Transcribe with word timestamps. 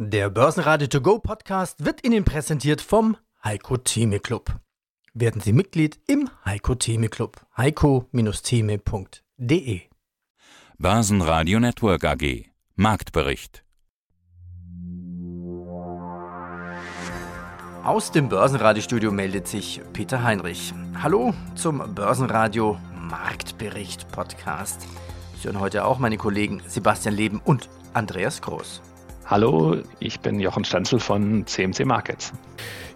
Der 0.00 0.30
Börsenradio 0.30 0.86
To 0.86 1.00
Go 1.00 1.18
Podcast 1.18 1.84
wird 1.84 2.06
Ihnen 2.06 2.24
präsentiert 2.24 2.80
vom 2.80 3.16
Heiko 3.42 3.78
Theme 3.78 4.20
Club. 4.20 4.60
Werden 5.12 5.40
Sie 5.40 5.52
Mitglied 5.52 5.98
im 6.06 6.30
Heiko 6.44 6.76
Theme 6.76 7.08
Club. 7.08 7.44
heiko-theme.de 7.56 9.80
Börsenradio 10.78 11.58
Network 11.58 12.04
AG 12.04 12.44
Marktbericht 12.76 13.64
Aus 17.82 18.12
dem 18.12 18.28
Börsenradiostudio 18.28 19.10
meldet 19.10 19.48
sich 19.48 19.80
Peter 19.92 20.22
Heinrich. 20.22 20.72
Hallo 21.02 21.34
zum 21.56 21.96
Börsenradio 21.96 22.78
Marktbericht 22.94 24.06
Podcast. 24.12 24.86
Sie 25.40 25.48
hören 25.48 25.58
heute 25.58 25.84
auch 25.84 25.98
meine 25.98 26.18
Kollegen 26.18 26.62
Sebastian 26.68 27.16
Leben 27.16 27.40
und 27.44 27.68
Andreas 27.94 28.40
Groß. 28.42 28.80
Hallo, 29.30 29.76
ich 30.00 30.20
bin 30.20 30.40
Jochen 30.40 30.64
Stanzel 30.64 31.00
von 31.00 31.46
CMC 31.46 31.84
Markets. 31.84 32.32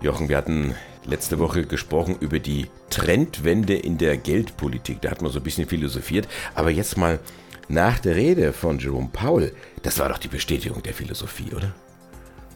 Jochen, 0.00 0.30
wir 0.30 0.38
hatten 0.38 0.74
letzte 1.04 1.38
Woche 1.38 1.66
gesprochen 1.66 2.16
über 2.20 2.38
die 2.38 2.68
Trendwende 2.88 3.74
in 3.74 3.98
der 3.98 4.16
Geldpolitik. 4.16 5.02
Da 5.02 5.10
hat 5.10 5.20
man 5.20 5.30
so 5.30 5.40
ein 5.40 5.42
bisschen 5.42 5.68
philosophiert. 5.68 6.26
Aber 6.54 6.70
jetzt 6.70 6.96
mal 6.96 7.20
nach 7.68 7.98
der 7.98 8.16
Rede 8.16 8.54
von 8.54 8.78
Jerome 8.78 9.10
Powell, 9.12 9.52
das 9.82 9.98
war 9.98 10.08
doch 10.08 10.16
die 10.16 10.28
Bestätigung 10.28 10.82
der 10.82 10.94
Philosophie, 10.94 11.52
oder? 11.54 11.74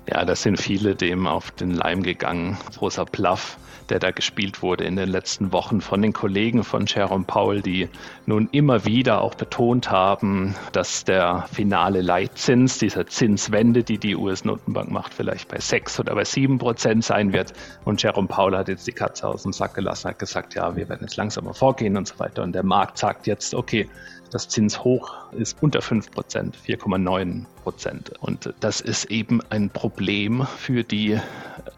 Ja, 0.08 0.24
da 0.24 0.36
sind 0.36 0.60
viele 0.60 0.94
dem 0.94 1.26
auf 1.26 1.50
den 1.50 1.70
Leim 1.70 2.02
gegangen. 2.02 2.56
Großer 2.76 3.04
Bluff 3.04 3.58
der 3.88 3.98
da 3.98 4.10
gespielt 4.10 4.62
wurde 4.62 4.84
in 4.84 4.96
den 4.96 5.08
letzten 5.08 5.52
Wochen 5.52 5.80
von 5.80 6.02
den 6.02 6.12
Kollegen 6.12 6.64
von 6.64 6.86
Jerome 6.86 7.24
Powell, 7.24 7.62
die 7.62 7.88
nun 8.26 8.48
immer 8.52 8.84
wieder 8.84 9.20
auch 9.22 9.34
betont 9.34 9.90
haben, 9.90 10.54
dass 10.72 11.04
der 11.04 11.46
finale 11.52 12.02
Leitzins, 12.02 12.78
dieser 12.78 13.06
Zinswende, 13.06 13.82
die 13.82 13.98
die 13.98 14.16
US-Notenbank 14.16 14.90
macht, 14.90 15.14
vielleicht 15.14 15.48
bei 15.48 15.58
sechs 15.58 15.98
oder 16.00 16.14
bei 16.14 16.24
sieben 16.24 16.58
Prozent 16.58 17.04
sein 17.04 17.32
wird. 17.32 17.52
Und 17.84 18.02
Jerome 18.02 18.28
Powell 18.28 18.56
hat 18.56 18.68
jetzt 18.68 18.86
die 18.86 18.92
Katze 18.92 19.26
aus 19.26 19.42
dem 19.42 19.52
Sack 19.52 19.74
gelassen, 19.74 20.08
hat 20.08 20.18
gesagt, 20.18 20.54
ja, 20.54 20.74
wir 20.76 20.88
werden 20.88 21.02
jetzt 21.02 21.16
langsamer 21.16 21.54
vorgehen 21.54 21.96
und 21.96 22.08
so 22.08 22.18
weiter. 22.18 22.42
Und 22.42 22.54
der 22.54 22.64
Markt 22.64 22.98
sagt 22.98 23.26
jetzt, 23.26 23.54
okay, 23.54 23.88
das 24.30 24.48
Zinshoch 24.48 25.32
ist 25.32 25.62
unter 25.62 25.82
5 25.82 26.10
Prozent, 26.10 26.56
4,9 26.56 27.44
Prozent. 27.62 28.12
Und 28.20 28.54
das 28.60 28.80
ist 28.80 29.06
eben 29.06 29.40
ein 29.50 29.70
Problem 29.70 30.46
für 30.46 30.84
die 30.84 31.18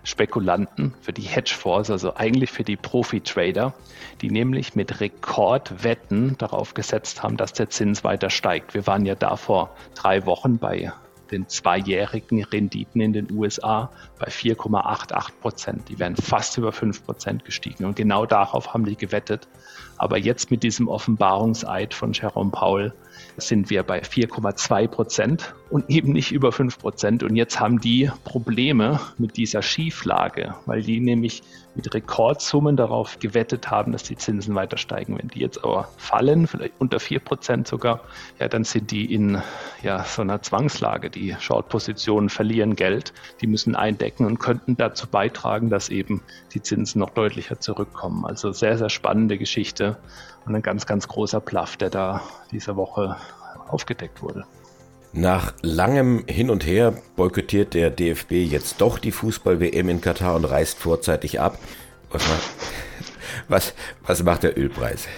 Spekulanten, 0.04 0.94
für 1.00 1.12
die 1.12 1.22
Hedgefonds, 1.22 1.90
also 1.90 2.14
eigentlich 2.16 2.50
für 2.50 2.64
die 2.64 2.76
Profi-Trader, 2.76 3.74
die 4.20 4.30
nämlich 4.30 4.74
mit 4.74 5.00
Rekordwetten 5.00 6.36
darauf 6.38 6.74
gesetzt 6.74 7.22
haben, 7.22 7.36
dass 7.36 7.52
der 7.52 7.70
Zins 7.70 8.04
weiter 8.04 8.30
steigt. 8.30 8.74
Wir 8.74 8.86
waren 8.86 9.06
ja 9.06 9.14
da 9.14 9.36
vor 9.36 9.70
drei 9.94 10.26
Wochen 10.26 10.58
bei 10.58 10.92
den 11.30 11.48
zweijährigen 11.48 12.42
Renditen 12.44 13.00
in 13.00 13.12
den 13.12 13.30
USA 13.32 13.90
bei 14.18 14.28
4,88 14.28 15.32
Prozent. 15.40 15.88
Die 15.88 15.98
wären 15.98 16.16
fast 16.16 16.58
über 16.58 16.72
5 16.72 17.04
Prozent 17.04 17.44
gestiegen. 17.44 17.84
Und 17.84 17.96
genau 17.96 18.26
darauf 18.26 18.74
haben 18.74 18.84
die 18.84 18.96
gewettet. 18.96 19.48
Aber 19.96 20.18
jetzt 20.18 20.50
mit 20.50 20.62
diesem 20.62 20.88
Offenbarungseid 20.88 21.92
von 21.92 22.12
Jerome 22.12 22.50
Powell 22.50 22.94
sind 23.36 23.68
wir 23.70 23.82
bei 23.82 24.00
4,2 24.00 24.88
Prozent 24.88 25.54
und 25.70 25.90
eben 25.90 26.12
nicht 26.12 26.32
über 26.32 26.52
5 26.52 26.78
Prozent. 26.78 27.22
Und 27.22 27.36
jetzt 27.36 27.58
haben 27.58 27.80
die 27.80 28.10
Probleme 28.24 29.00
mit 29.18 29.36
dieser 29.36 29.62
Schieflage, 29.62 30.54
weil 30.66 30.82
die 30.82 31.00
nämlich 31.00 31.42
mit 31.74 31.94
Rekordsummen 31.94 32.76
darauf 32.76 33.18
gewettet 33.18 33.70
haben, 33.70 33.92
dass 33.92 34.02
die 34.02 34.16
Zinsen 34.16 34.54
weiter 34.54 34.76
steigen. 34.76 35.18
Wenn 35.18 35.28
die 35.28 35.40
jetzt 35.40 35.62
aber 35.62 35.88
fallen, 35.96 36.46
vielleicht 36.46 36.74
unter 36.78 36.98
4 36.98 37.20
Prozent 37.20 37.68
sogar, 37.68 38.00
ja, 38.38 38.48
dann 38.48 38.64
sind 38.64 38.90
die 38.90 39.12
in 39.12 39.40
ja, 39.82 40.04
so 40.04 40.22
einer 40.22 40.42
Zwangslage. 40.42 41.10
Die 41.10 41.36
Short-Positionen 41.38 42.30
verlieren 42.30 42.74
Geld, 42.74 43.12
die 43.40 43.46
müssen 43.46 43.76
eindecken 43.76 44.26
und 44.26 44.38
könnten 44.38 44.76
dazu 44.76 45.06
beitragen, 45.06 45.70
dass 45.70 45.88
eben 45.88 46.22
die 46.52 46.62
Zinsen 46.62 46.98
noch 46.98 47.10
deutlicher 47.10 47.60
zurückkommen. 47.60 48.24
Also 48.24 48.52
sehr, 48.52 48.76
sehr 48.76 48.90
spannende 48.90 49.38
Geschichte 49.38 49.96
und 50.46 50.54
ein 50.54 50.62
ganz, 50.62 50.86
ganz 50.86 51.06
großer 51.06 51.40
Bluff, 51.40 51.76
der 51.76 51.90
da 51.90 52.22
diese 52.50 52.76
Woche 52.76 53.16
aufgedeckt 53.68 54.22
wurde. 54.22 54.44
Nach 55.12 55.54
langem 55.62 56.24
Hin 56.26 56.50
und 56.50 56.66
Her 56.66 56.94
boykottiert 57.16 57.74
der 57.74 57.90
DFB 57.90 58.32
jetzt 58.32 58.80
doch 58.80 58.98
die 58.98 59.12
Fußball-WM 59.12 59.88
in 59.88 60.00
Katar 60.00 60.36
und 60.36 60.44
reist 60.44 60.78
vorzeitig 60.78 61.40
ab. 61.40 61.58
Was 62.10 62.28
macht, 62.28 62.42
was, 63.48 63.74
was 64.06 64.22
macht 64.22 64.42
der 64.42 64.58
Ölpreis? 64.58 65.08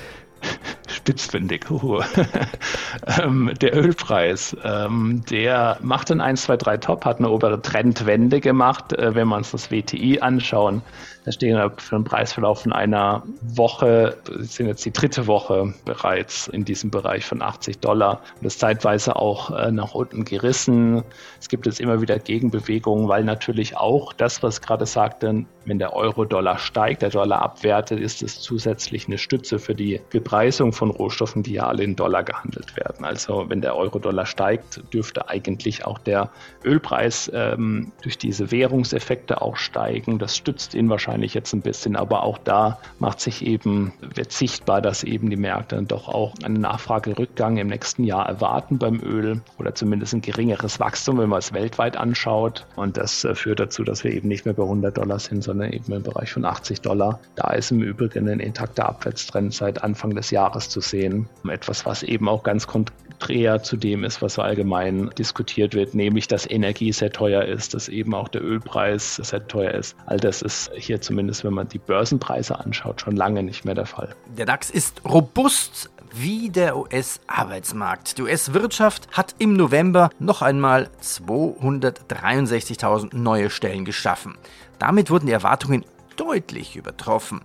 spitzfindig. 0.89 1.67
ähm, 3.23 3.53
der 3.61 3.77
Ölpreis, 3.77 4.57
ähm, 4.65 5.23
der 5.31 5.79
macht 5.81 6.11
ein 6.11 6.21
1, 6.21 6.43
2, 6.43 6.57
3 6.57 6.77
Top, 6.79 7.05
hat 7.05 7.19
eine 7.19 7.31
obere 7.31 7.61
Trendwende 7.63 8.41
gemacht. 8.41 8.93
Äh, 8.93 9.15
wenn 9.15 9.29
wir 9.29 9.37
uns 9.37 9.51
das 9.51 9.71
WTI 9.71 10.21
anschauen, 10.21 10.83
da 11.25 11.33
stehen 11.33 11.57
wir 11.57 11.73
für 11.77 11.97
einen 11.97 12.05
Preisverlauf 12.05 12.63
von 12.63 12.73
einer 12.73 13.23
Woche, 13.43 14.17
sind 14.39 14.67
jetzt 14.67 14.85
die 14.85 14.93
dritte 14.93 15.27
Woche 15.27 15.75
bereits 15.85 16.49
in 16.49 16.65
diesem 16.65 16.91
Bereich 16.91 17.25
von 17.27 17.43
80 17.43 17.79
Dollar. 17.79 18.21
Das 18.41 18.59
zeitweise 18.59 19.17
auch 19.17 19.51
äh, 19.51 19.71
nach 19.71 19.95
unten 19.95 20.25
gerissen. 20.25 21.03
Es 21.39 21.49
gibt 21.49 21.67
jetzt 21.67 21.81
immer 21.81 22.01
wieder 22.01 22.19
Gegenbewegungen, 22.19 23.09
weil 23.09 23.25
natürlich 23.25 23.77
auch 23.77 24.13
das, 24.13 24.43
was 24.43 24.61
gerade 24.61 24.87
sagte, 24.87 25.45
wenn 25.65 25.79
der 25.79 25.95
Euro-Dollar 25.95 26.59
steigt, 26.59 27.03
der 27.03 27.11
Dollar 27.11 27.43
abwertet, 27.43 27.99
ist 27.99 28.23
es 28.23 28.41
zusätzlich 28.41 29.07
eine 29.07 29.19
Stütze 29.19 29.59
für 29.59 29.75
die 29.75 30.01
Bepreisung 30.11 30.73
von 30.73 30.91
Rohstoffen, 30.91 31.43
die 31.43 31.55
ja 31.55 31.67
alle 31.67 31.83
in 31.83 31.97
Dollar 31.97 32.23
gehandelt 32.23 32.77
werden. 32.77 33.05
Also 33.05 33.47
wenn 33.49 33.61
der 33.61 33.77
Euro-Dollar 33.77 34.27
steigt, 34.27 34.83
dürfte 34.93 35.29
eigentlich 35.29 35.85
auch 35.85 35.99
der 35.99 36.31
Ölpreis 36.65 37.31
ähm, 37.35 37.93
durch 38.03 38.19
diese 38.19 38.51
Währungseffekte 38.51 39.43
auch 39.43 39.57
steigen. 39.57 40.19
Das 40.19 40.37
stützt 40.37 40.75
ihn 40.75 40.89
wahrscheinlich 40.89 41.35
jetzt 41.35 41.53
ein 41.53 41.63
bisschen, 41.63 41.97
aber 41.97 42.23
auch 42.23 42.39
da 42.39 42.79
macht 42.99 43.21
sich 43.21 43.45
eben, 43.45 43.93
wird 44.01 44.33
sichtbar, 44.33 44.81
dass 44.81 45.05
eben 45.05 45.31
die 45.31 45.37
Märkte 45.37 45.81
dann 45.81 45.87
doch 45.87 46.09
auch 46.09 46.35
einen 46.43 46.61
Nachfragerückgang 46.61 47.57
im 47.57 47.69
nächsten 47.69 48.05
Jahr 48.05 48.27
erwarten 48.27 48.79
beim 48.79 49.01
Öl 49.01 49.41
oder 49.59 49.75
zumindest 49.75 50.15
ein 50.15 50.21
geringeres 50.21 50.81
Wachstum, 50.81 51.19
wenn 51.19 51.29
man 51.29 51.39
es 51.39 51.53
weltweit 51.53 51.97
anschaut. 51.97 52.67
Und 52.77 52.97
das 52.97 53.25
äh, 53.25 53.35
führt 53.35 53.61
dazu, 53.61 53.85
dass 53.85 54.05
wir 54.05 54.13
eben 54.13 54.29
nicht 54.29 54.45
mehr 54.45 54.55
bei 54.55 54.63
100 54.63 54.97
Dollar 54.97 55.19
sind, 55.19 55.43
sondern 55.43 55.60
eben 55.63 55.93
im 55.93 56.03
Bereich 56.03 56.33
von 56.33 56.45
80 56.45 56.81
Dollar. 56.81 57.21
Da 57.37 57.53
ist 57.53 57.71
im 57.71 57.83
Übrigen 57.83 58.29
ein 58.29 58.41
intakter 58.41 58.89
Abwärtstrend 58.89 59.55
seit 59.55 59.83
Anfang 59.83 60.15
des 60.15 60.31
Jahres 60.31 60.69
zu 60.69 60.81
sehen. 60.81 61.29
Etwas, 61.49 61.87
was 61.87 62.03
eben 62.03 62.29
auch 62.29 62.43
ganz 62.43 62.67
konträr 62.67 63.63
zu 63.63 63.77
dem 63.77 64.05
ist, 64.05 64.23
was 64.23 64.35
so 64.35 64.43
allgemein 64.43 65.11
diskutiert 65.19 65.75
wird, 65.75 65.95
nämlich 65.95 66.29
dass 66.29 66.49
Energie 66.49 66.93
sehr 66.93 67.13
teuer 67.13 67.45
ist, 67.45 67.75
dass 67.75 67.89
eben 67.89 68.15
auch 68.15 68.29
der 68.29 68.43
Ölpreis 68.43 69.17
sehr 69.17 69.47
teuer 69.47 69.73
ist. 69.73 69.97
All 70.07 70.19
das 70.19 70.43
ist 70.43 70.71
hier 70.75 71.01
zumindest, 71.01 71.45
wenn 71.45 71.55
man 71.55 71.69
die 71.69 71.79
Börsenpreise 71.79 72.59
anschaut, 72.59 73.01
schon 73.01 73.17
lange 73.17 73.43
nicht 73.43 73.65
mehr 73.65 73.75
der 73.75 73.87
Fall. 73.87 74.15
Der 74.37 74.47
DAX 74.47 74.71
ist 74.71 75.03
robust 75.05 75.91
wie 76.13 76.51
der 76.51 76.77
US-Arbeitsmarkt. 76.77 78.19
Die 78.19 78.23
US-Wirtschaft 78.23 79.07
hat 79.13 79.37
im 79.39 79.53
November 79.55 80.11
noch 80.19 80.43
einmal 80.43 80.91
263.000 81.03 83.17
neue 83.17 83.49
Stellen 83.51 83.85
geschaffen. 83.85 84.37
Damit 84.81 85.11
wurden 85.11 85.27
die 85.27 85.33
Erwartungen 85.33 85.85
deutlich 86.17 86.75
übertroffen. 86.75 87.43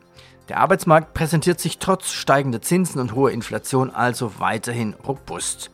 Der 0.49 0.57
Arbeitsmarkt 0.57 1.13
präsentiert 1.13 1.59
sich 1.59 1.77
trotz 1.77 2.11
steigender 2.11 2.61
Zinsen 2.61 3.01
und 3.01 3.13
hoher 3.13 3.31
Inflation 3.31 3.91
also 3.91 4.39
weiterhin 4.39 4.95
robust. 5.05 5.69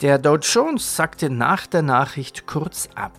Der 0.00 0.18
Dow 0.18 0.36
Jones 0.36 0.96
sagte 0.96 1.28
nach 1.30 1.66
der 1.66 1.82
Nachricht 1.82 2.46
kurz 2.46 2.88
ab. 2.94 3.12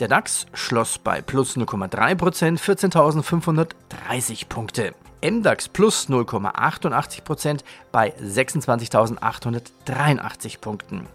Der 0.00 0.08
DAX 0.08 0.46
schloss 0.52 0.98
bei 0.98 1.22
plus 1.22 1.56
0,3%, 1.56 2.58
14.530 2.58 4.48
Punkte. 4.48 4.92
MDAX 5.22 5.68
plus 5.68 6.08
0,88% 6.10 7.60
bei 7.92 8.12
26.883 8.16 10.58
Punkten. 10.60 11.06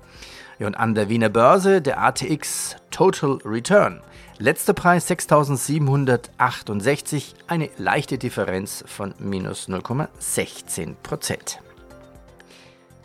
Ja, 0.60 0.68
und 0.68 0.76
an 0.76 0.94
der 0.94 1.10
Wiener 1.10 1.30
Börse 1.30 1.82
der 1.82 2.02
ATX 2.02 2.76
Total 2.92 3.40
Return 3.46 4.02
Letzter 4.42 4.74
Preis 4.74 5.10
6.768, 5.10 7.34
eine 7.48 7.70
leichte 7.78 8.18
Differenz 8.18 8.86
von 8.88 9.14
minus 9.20 9.68
0,16% 9.68 11.58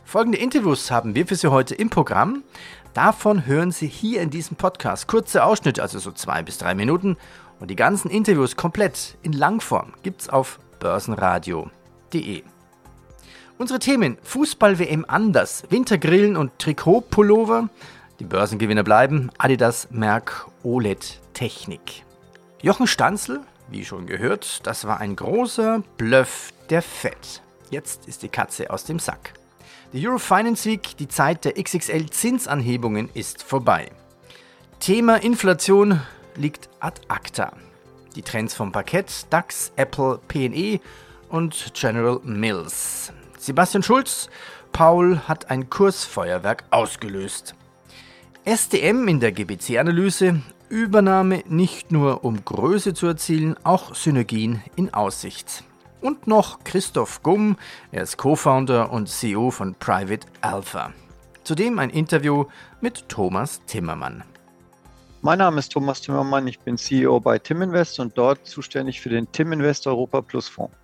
Folgende 0.05 0.39
Interviews 0.39 0.93
haben 0.93 1.17
wir 1.17 1.27
für 1.27 1.35
Sie 1.35 1.51
heute 1.51 1.75
im 1.75 1.91
Programm. 1.91 2.45
Davon 2.93 3.47
hören 3.47 3.73
Sie 3.73 3.89
hier 3.89 4.21
in 4.21 4.31
diesem 4.31 4.57
Podcast 4.57 5.09
kurze 5.09 5.43
Ausschnitte, 5.43 5.83
also 5.83 5.99
so 5.99 6.13
zwei 6.13 6.43
bis 6.43 6.59
drei 6.59 6.77
Minuten. 6.77 7.17
Und 7.59 7.69
die 7.69 7.77
ganzen 7.77 8.13
Interviews 8.13 8.55
komplett 8.55 9.19
in 9.23 9.33
Langform 9.33 9.95
gibt 10.05 10.21
es 10.21 10.29
auf 10.29 10.61
börsenradio.de. 10.79 12.45
Unsere 13.57 13.79
Themen 13.79 14.19
Fußball-WM 14.25 15.05
anders, 15.07 15.63
Wintergrillen 15.71 16.37
und 16.37 16.59
Trikotpullover. 16.59 17.69
Die 18.19 18.25
Börsengewinner 18.25 18.83
bleiben 18.83 19.31
Adidas, 19.39 19.89
Merck, 19.93 20.49
OLED, 20.65 21.21
Technik. 21.35 22.05
Jochen 22.63 22.89
Stanzel, 22.89 23.43
wie 23.69 23.85
schon 23.85 24.07
gehört, 24.07 24.67
das 24.67 24.87
war 24.87 24.99
ein 24.99 25.15
großer 25.15 25.85
Bluff 25.97 26.53
der 26.69 26.83
Fed. 26.83 27.43
Jetzt 27.71 28.09
ist 28.09 28.25
die 28.25 28.29
Katze 28.29 28.71
aus 28.71 28.85
dem 28.85 28.99
Sack. 28.99 29.35
Die 29.93 30.05
Eurofinance 30.05 30.69
Week, 30.69 30.97
die 30.97 31.09
Zeit 31.09 31.45
der 31.45 31.55
XXL 31.55 32.11
Zinsanhebungen 32.11 33.09
ist 33.15 33.45
vorbei. 33.45 33.93
Thema 34.81 35.23
Inflation 35.23 36.01
liegt 36.35 36.69
ad 36.81 37.01
acta. 37.07 37.53
Die 38.17 38.23
Trends 38.23 38.53
vom 38.53 38.73
Parkett, 38.73 39.27
DAX, 39.31 39.71
Apple, 39.77 40.19
PE 40.27 40.81
und 41.29 41.73
General 41.75 42.19
Mills. 42.25 43.13
Sebastian 43.45 43.83
Schulz, 43.83 44.31
Paul 44.73 45.21
hat 45.29 45.51
ein 45.51 45.69
Kursfeuerwerk 45.69 46.65
ausgelöst. 46.71 47.55
SDM 48.47 49.07
in 49.07 49.21
der 49.21 49.33
GBC-Analyse, 49.33 50.41
Übernahme 50.71 51.45
nicht 51.47 51.93
nur 51.93 52.25
um 52.25 52.43
Größe 52.43 52.95
zu 52.95 53.07
erzielen, 53.07 53.55
auch 53.63 53.95
Synergien 53.95 54.63
in 54.77 54.95
Aussicht. 54.95 55.63
Und 56.01 56.27
noch 56.27 56.65
Christoph 56.65 57.23
Gumm, 57.23 57.59
er 57.93 58.05
ist 58.05 58.17
Co-Founder 58.17 58.91
und 58.91 59.11
CEO 59.11 59.51
von 59.51 59.75
Private 59.75 60.27
Alpha. 60.41 60.95
Zudem 61.43 61.79
ein 61.79 61.91
Interview 61.91 62.47
mit 62.81 63.11
Thomas 63.11 63.61
Timmermann. 63.67 64.25
Mein 65.21 65.41
Name 65.41 65.59
ist 65.59 65.71
Thomas 65.71 66.01
Timmermann, 66.01 66.49
ich 66.49 66.61
bin 66.61 66.79
CEO 66.79 67.21
bei 67.21 67.39
Timinvest 67.39 68.01
und 68.01 68.17
dort 68.17 68.47
zuständig 68.47 69.03
für 69.03 69.11
den 69.11 69.31
Timinvest 69.33 69.87
Europa 69.87 70.23
Plus 70.23 70.49
Fonds. 70.49 70.75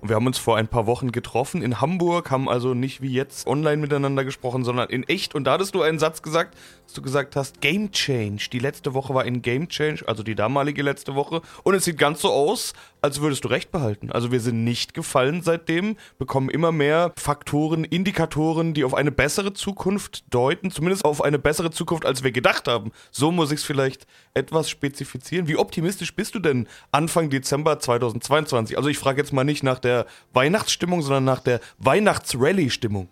Und 0.00 0.08
wir 0.08 0.16
haben 0.16 0.26
uns 0.26 0.38
vor 0.38 0.56
ein 0.56 0.68
paar 0.68 0.86
Wochen 0.86 1.12
getroffen 1.12 1.62
in 1.62 1.80
Hamburg, 1.80 2.30
haben 2.30 2.48
also 2.48 2.74
nicht 2.74 3.02
wie 3.02 3.12
jetzt 3.12 3.46
online 3.46 3.78
miteinander 3.78 4.24
gesprochen, 4.24 4.64
sondern 4.64 4.88
in 4.88 5.02
echt. 5.04 5.34
Und 5.34 5.44
da 5.44 5.52
hattest 5.52 5.74
du 5.74 5.82
einen 5.82 5.98
Satz 5.98 6.22
gesagt, 6.22 6.56
dass 6.84 6.94
du 6.94 7.02
gesagt 7.02 7.36
hast, 7.36 7.60
Game 7.60 7.90
Change. 7.92 8.48
Die 8.52 8.58
letzte 8.58 8.94
Woche 8.94 9.14
war 9.14 9.22
ein 9.22 9.42
Game 9.42 9.68
Change, 9.68 10.04
also 10.06 10.22
die 10.22 10.34
damalige 10.34 10.82
letzte 10.82 11.14
Woche. 11.14 11.42
Und 11.62 11.74
es 11.74 11.84
sieht 11.84 11.98
ganz 11.98 12.20
so 12.20 12.30
aus, 12.30 12.74
als 13.06 13.20
würdest 13.20 13.44
du 13.44 13.48
recht 13.48 13.70
behalten. 13.70 14.10
Also 14.10 14.32
wir 14.32 14.40
sind 14.40 14.64
nicht 14.64 14.92
gefallen 14.92 15.40
seitdem, 15.40 15.96
bekommen 16.18 16.50
immer 16.50 16.72
mehr 16.72 17.12
Faktoren, 17.16 17.84
Indikatoren, 17.84 18.74
die 18.74 18.82
auf 18.82 18.94
eine 18.94 19.12
bessere 19.12 19.52
Zukunft 19.52 20.24
deuten, 20.34 20.72
zumindest 20.72 21.04
auf 21.04 21.22
eine 21.22 21.38
bessere 21.38 21.70
Zukunft, 21.70 22.04
als 22.04 22.24
wir 22.24 22.32
gedacht 22.32 22.66
haben. 22.66 22.90
So 23.12 23.30
muss 23.30 23.52
ich 23.52 23.60
es 23.60 23.64
vielleicht 23.64 24.08
etwas 24.34 24.68
spezifizieren. 24.68 25.46
Wie 25.46 25.56
optimistisch 25.56 26.16
bist 26.16 26.34
du 26.34 26.40
denn 26.40 26.66
Anfang 26.90 27.30
Dezember 27.30 27.78
2022? 27.78 28.76
Also 28.76 28.88
ich 28.88 28.98
frage 28.98 29.20
jetzt 29.20 29.32
mal 29.32 29.44
nicht 29.44 29.62
nach 29.62 29.78
der 29.78 30.06
Weihnachtsstimmung, 30.32 31.00
sondern 31.02 31.24
nach 31.24 31.40
der 31.40 31.60
Weihnachtsrallye-Stimmung. 31.78 33.08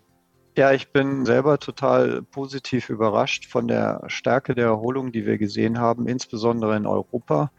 Ja, 0.56 0.73
ich 0.73 0.91
bin 0.91 1.25
selber 1.25 1.58
total 1.61 2.23
positiv 2.23 2.91
überrascht 2.91 3.46
von 3.46 3.69
der 3.69 4.02
Stärke 4.08 4.56
der 4.56 4.67
Erholung, 4.67 5.12
die 5.12 5.25
wir 5.25 5.38
gesehen 5.38 5.79
haben, 5.79 6.08
insbesondere 6.08 6.76
in 6.76 6.87
Europa. 6.87 7.52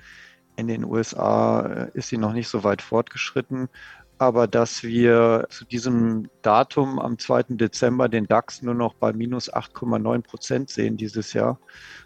In 0.56 0.68
den 0.68 0.86
USA 0.86 1.62
äh, 1.62 1.92
ist 1.94 2.10
sie 2.10 2.18
noch 2.18 2.34
nicht 2.34 2.48
so 2.48 2.64
weit 2.64 2.82
fortgeschritten. 2.82 3.70
Aber 4.18 4.48
dass 4.48 4.84
wir 4.84 5.48
zu 5.50 5.66
diesem 5.66 6.30
Datum 6.42 7.00
am 7.00 7.20
2. 7.20 7.44
Dezember 7.50 8.08
den 8.08 8.28
DAX 8.28 8.62
nur 8.62 8.74
noch 8.74 8.94
bei 8.94 9.12
minus 9.12 9.54
8,9 9.54 10.22
Prozent 10.22 10.70
sehen 10.70 10.96
dieses 10.96 11.34
Jahr, 11.34 11.60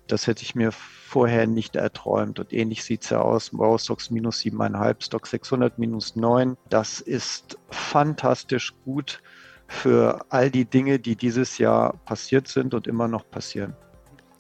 das 0.08 0.26
hätte 0.26 0.42
ich 0.42 0.56
mir 0.56 0.72
vorher 0.72 1.46
nicht 1.46 1.76
erträumt. 1.76 2.40
Und 2.40 2.52
ähnlich 2.52 2.84
sieht 2.84 3.04
es 3.04 3.12
ja 3.12 3.22
aus. 3.22 3.52
Stocks 3.78 4.10
minus 4.10 4.40
7,5, 4.40 5.06
Stock 5.06 5.28
600 5.28 5.78
minus 5.78 6.16
9. 6.16 6.58
Das 6.70 7.00
ist 7.00 7.60
fantastisch 7.70 8.74
gut 8.86 9.22
für 9.68 10.26
all 10.30 10.50
die 10.50 10.66
Dinge, 10.66 10.98
die 10.98 11.16
dieses 11.16 11.60
Jahr 11.60 11.94
passiert 12.06 12.48
sind 12.48 12.74
und 12.74 12.88
immer 12.88 13.08
noch 13.08 13.30
passieren. 13.30 13.76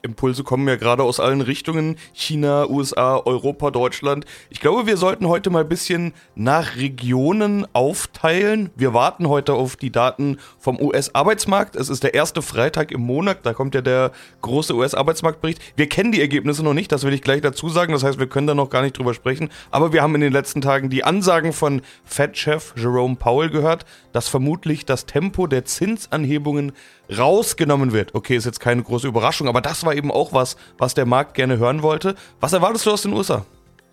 Impulse 0.01 0.44
kommen 0.44 0.68
ja 0.68 0.75
gerade 0.75 1.04
aus 1.04 1.19
allen 1.19 1.42
Richtungen. 1.42 1.98
China, 2.13 2.69
USA, 2.69 3.18
Europa, 3.18 3.72
Deutschland. 3.72 4.25
Ich 4.50 4.60
glaube, 4.60 4.86
wir 4.86 4.98
sollten 4.98 5.28
heute 5.28 5.50
mal 5.50 5.62
ein 5.62 5.69
bisschen 5.69 6.13
nach 6.36 6.75
Regionen 6.78 7.68
aufteilen. 7.74 8.69
Wir 8.75 8.94
warten 8.94 9.28
heute 9.28 9.54
auf 9.54 9.75
die 9.75 9.92
Daten 9.92 10.38
vom 10.57 10.80
US-Arbeitsmarkt. 10.80 11.75
Es 11.75 11.90
ist 11.90 12.04
der 12.04 12.13
erste 12.13 12.42
Freitag 12.42 12.92
im 12.92 13.01
Monat. 13.01 13.40
Da 13.46 13.54
kommt 13.54 13.75
ja 13.75 13.81
der 13.81 14.12
große 14.42 14.74
US-Arbeitsmarktbericht. 14.74 15.62
Wir 15.75 15.90
kennen 15.90 16.12
die 16.12 16.22
Ergebnisse 16.22 16.63
noch 16.63 16.74
nicht. 16.74 16.92
Das 16.92 17.04
will 17.04 17.13
ich 17.13 17.22
gleich 17.22 17.42
dazu 17.42 17.69
sagen. 17.69 17.94
Das 17.94 18.04
heißt, 18.04 18.19
wir 18.19 18.28
können 18.28 18.48
da 18.48 18.56
noch 18.56 18.69
gar 18.69 18.81
nicht 18.81 18.98
drüber 18.98 19.13
sprechen. 19.13 19.50
Aber 19.72 19.94
wir 19.94 20.01
haben 20.01 20.16
in 20.16 20.22
den 20.22 20.34
letzten 20.34 20.62
Tagen 20.62 20.90
die 20.90 21.04
Ansagen 21.04 21.54
von 21.54 21.81
Fed-Chef 22.04 22.74
Jerome 22.78 23.16
Powell 23.16 23.50
gehört, 23.50 23.86
dass 24.12 24.30
vermutlich 24.30 24.86
das 24.86 25.06
Tempo 25.06 25.48
der 25.48 25.66
Zinsanhebungen 25.66 26.72
rausgenommen 27.18 27.94
wird. 27.94 28.16
Okay, 28.16 28.36
ist 28.36 28.46
jetzt 28.46 28.60
keine 28.60 28.84
große 28.84 29.08
Überraschung, 29.08 29.48
aber 29.48 29.62
das 29.62 29.86
war 29.86 29.94
eben 29.94 30.12
auch 30.12 30.34
was, 30.34 30.58
was 30.78 30.94
der 30.94 31.06
Markt 31.06 31.34
gerne 31.34 31.58
hören 31.58 31.82
wollte. 31.82 32.16
Was 32.40 32.54
erwartest 32.54 32.86
du 32.86 32.92
aus 32.92 33.02
den 33.02 33.14
USA? 33.14 33.46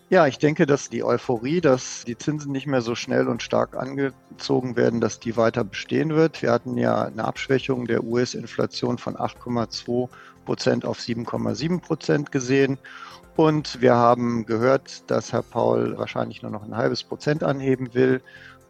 Ja, 0.09 0.29
ich 0.29 0.39
denke, 0.39 0.67
dass 0.67 0.89
die 0.89 1.03
Euphorie, 1.03 1.61
dass 1.61 2.05
die 2.05 2.17
Zinsen 2.17 2.53
nicht 2.53 2.69
mehr 2.69 2.81
so 2.81 2.95
schnell 2.95 3.27
und 3.27 3.43
stark 3.43 3.77
angezogen 3.77 4.77
werden, 4.77 5.01
dass 5.01 5.19
die 5.19 5.37
weiter 5.37 5.65
bestehen 5.65 6.15
wird. 6.15 6.43
Wir 6.43 6.53
hatten 6.53 6.79
ja 6.79 7.07
eine 7.07 7.25
Abschwächung 7.25 7.87
der 7.87 8.05
US-Inflation 8.05 8.99
von 8.99 9.17
8,2 9.17 10.09
Prozent 10.45 10.85
auf 10.85 11.01
7,7 11.01 11.81
Prozent 11.81 12.31
gesehen. 12.31 12.79
Und 13.35 13.81
wir 13.81 13.97
haben 13.97 14.47
gehört, 14.47 15.11
dass 15.11 15.33
Herr 15.33 15.43
Paul 15.43 15.99
wahrscheinlich 15.99 16.41
nur 16.41 16.53
noch 16.53 16.63
ein 16.63 16.77
halbes 16.77 17.03
Prozent 17.03 17.43
anheben 17.43 17.93
will 17.93 18.23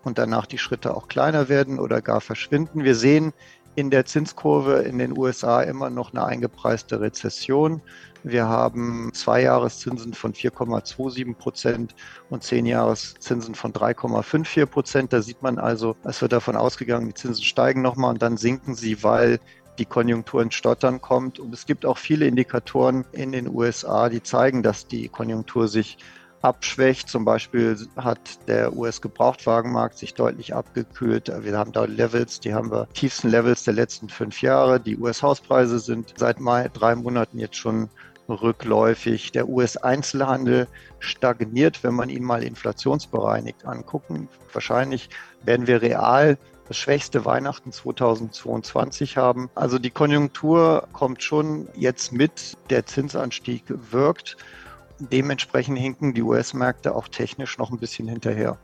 und 0.04 0.16
danach 0.16 0.46
die 0.46 0.58
Schritte 0.58 0.96
auch 0.96 1.06
kleiner 1.06 1.50
werden 1.50 1.78
oder 1.78 2.00
gar 2.00 2.22
verschwinden. 2.22 2.82
Wir 2.82 2.94
sehen 2.94 3.34
in 3.76 3.90
der 3.90 4.06
Zinskurve 4.06 4.78
in 4.78 4.98
den 4.98 5.16
USA 5.16 5.62
immer 5.62 5.90
noch 5.90 6.12
eine 6.12 6.24
eingepreiste 6.24 7.00
Rezession. 7.00 7.82
Wir 8.24 8.48
haben 8.48 9.12
Zweijahreszinsen 9.12 10.14
von 10.14 10.32
4,27 10.32 11.34
Prozent 11.36 11.94
und 12.30 12.42
Zehnjahreszinsen 12.42 13.54
von 13.54 13.72
3,54 13.72 14.66
Prozent. 14.66 15.12
Da 15.12 15.20
sieht 15.20 15.42
man 15.42 15.58
also, 15.58 15.94
es 16.04 16.22
wird 16.22 16.32
davon 16.32 16.56
ausgegangen, 16.56 17.06
die 17.06 17.14
Zinsen 17.14 17.44
steigen 17.44 17.82
nochmal 17.82 18.14
und 18.14 18.22
dann 18.22 18.38
sinken 18.38 18.74
sie, 18.74 19.04
weil 19.04 19.38
die 19.78 19.84
Konjunktur 19.84 20.40
ins 20.42 20.54
Stottern 20.54 21.02
kommt. 21.02 21.38
Und 21.38 21.52
es 21.52 21.66
gibt 21.66 21.84
auch 21.84 21.98
viele 21.98 22.26
Indikatoren 22.26 23.04
in 23.12 23.30
den 23.30 23.46
USA, 23.46 24.08
die 24.08 24.22
zeigen, 24.22 24.62
dass 24.62 24.86
die 24.86 25.08
Konjunktur 25.08 25.68
sich 25.68 25.98
abschwächt. 26.46 27.08
Zum 27.08 27.24
Beispiel 27.24 27.76
hat 27.96 28.20
der 28.46 28.76
US-Gebrauchtwagenmarkt 28.76 29.98
sich 29.98 30.14
deutlich 30.14 30.54
abgekühlt. 30.54 31.30
Wir 31.42 31.58
haben 31.58 31.72
da 31.72 31.84
Levels, 31.84 32.38
die 32.40 32.54
haben 32.54 32.70
wir 32.70 32.86
tiefsten 32.94 33.28
Levels 33.28 33.64
der 33.64 33.74
letzten 33.74 34.08
fünf 34.08 34.42
Jahre. 34.42 34.78
Die 34.78 34.96
US-Hauspreise 34.96 35.80
sind 35.80 36.14
seit 36.16 36.38
Mai, 36.40 36.68
drei 36.72 36.94
Monaten 36.94 37.38
jetzt 37.38 37.56
schon 37.56 37.90
rückläufig. 38.28 39.32
Der 39.32 39.48
US-Einzelhandel 39.48 40.68
stagniert, 41.00 41.82
wenn 41.82 41.94
man 41.94 42.10
ihn 42.10 42.24
mal 42.24 42.44
inflationsbereinigt 42.44 43.66
angucken. 43.66 44.28
Wahrscheinlich 44.52 45.10
werden 45.44 45.66
wir 45.66 45.82
real 45.82 46.38
das 46.68 46.76
schwächste 46.76 47.24
Weihnachten 47.24 47.72
2022 47.72 49.16
haben. 49.16 49.50
Also 49.54 49.78
die 49.78 49.90
Konjunktur 49.90 50.88
kommt 50.92 51.22
schon 51.22 51.68
jetzt 51.76 52.12
mit, 52.12 52.56
der 52.70 52.86
Zinsanstieg 52.86 53.64
wirkt. 53.68 54.36
Dementsprechend 54.98 55.78
hinken 55.78 56.14
die 56.14 56.22
US-Märkte 56.22 56.94
auch 56.94 57.08
technisch 57.08 57.58
noch 57.58 57.70
ein 57.70 57.78
bisschen 57.78 58.08
hinterher. 58.08 58.58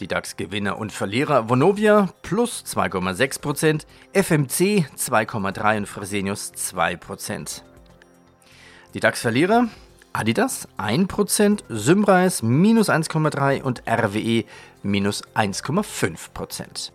Die 0.00 0.06
DAX-Gewinner 0.06 0.78
und 0.78 0.92
Verlierer 0.92 1.48
Vonovia 1.48 2.08
plus 2.22 2.64
2,6%, 2.66 3.84
FMC 4.12 4.86
2,3% 4.96 5.76
und 5.76 5.86
Fresenius 5.86 6.52
2%. 6.54 7.62
Die 8.94 9.00
DAX-Verlierer 9.00 9.68
Adidas 10.12 10.68
1%, 10.76 11.62
Symrise 11.70 12.44
minus 12.44 12.90
1,3% 12.90 13.62
und 13.62 13.82
RWE 13.88 14.44
minus 14.82 15.24
1,5%. 15.34 16.92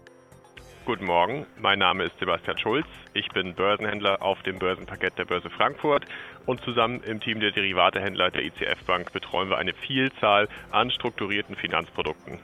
Guten 0.88 1.03
Morgen, 1.03 1.46
mein 1.60 1.79
Name 1.79 2.06
ist 2.06 2.17
Sebastian 2.17 2.58
Schulz. 2.58 2.88
Ich 3.13 3.27
bin 3.32 3.56
Börsenhändler 3.56 4.22
auf 4.22 4.41
dem 4.44 4.58
Börsenparkett 4.58 5.17
der 5.17 5.25
Börse 5.25 5.50
Frankfurt 5.50 6.06
und 6.46 6.62
zusammen 6.62 7.03
im 7.03 7.20
Team 7.20 7.41
der 7.41 7.51
Derivatehändler 7.51 8.32
der 8.32 8.46
ICF 8.46 8.86
Bank 8.86 9.12
betreuen 9.12 9.50
wir 9.50 9.58
eine 9.58 9.74
Vielzahl 9.74 10.48
an 10.72 10.89
strukturierten 10.89 11.58
Finanzprodukten. 11.58 12.39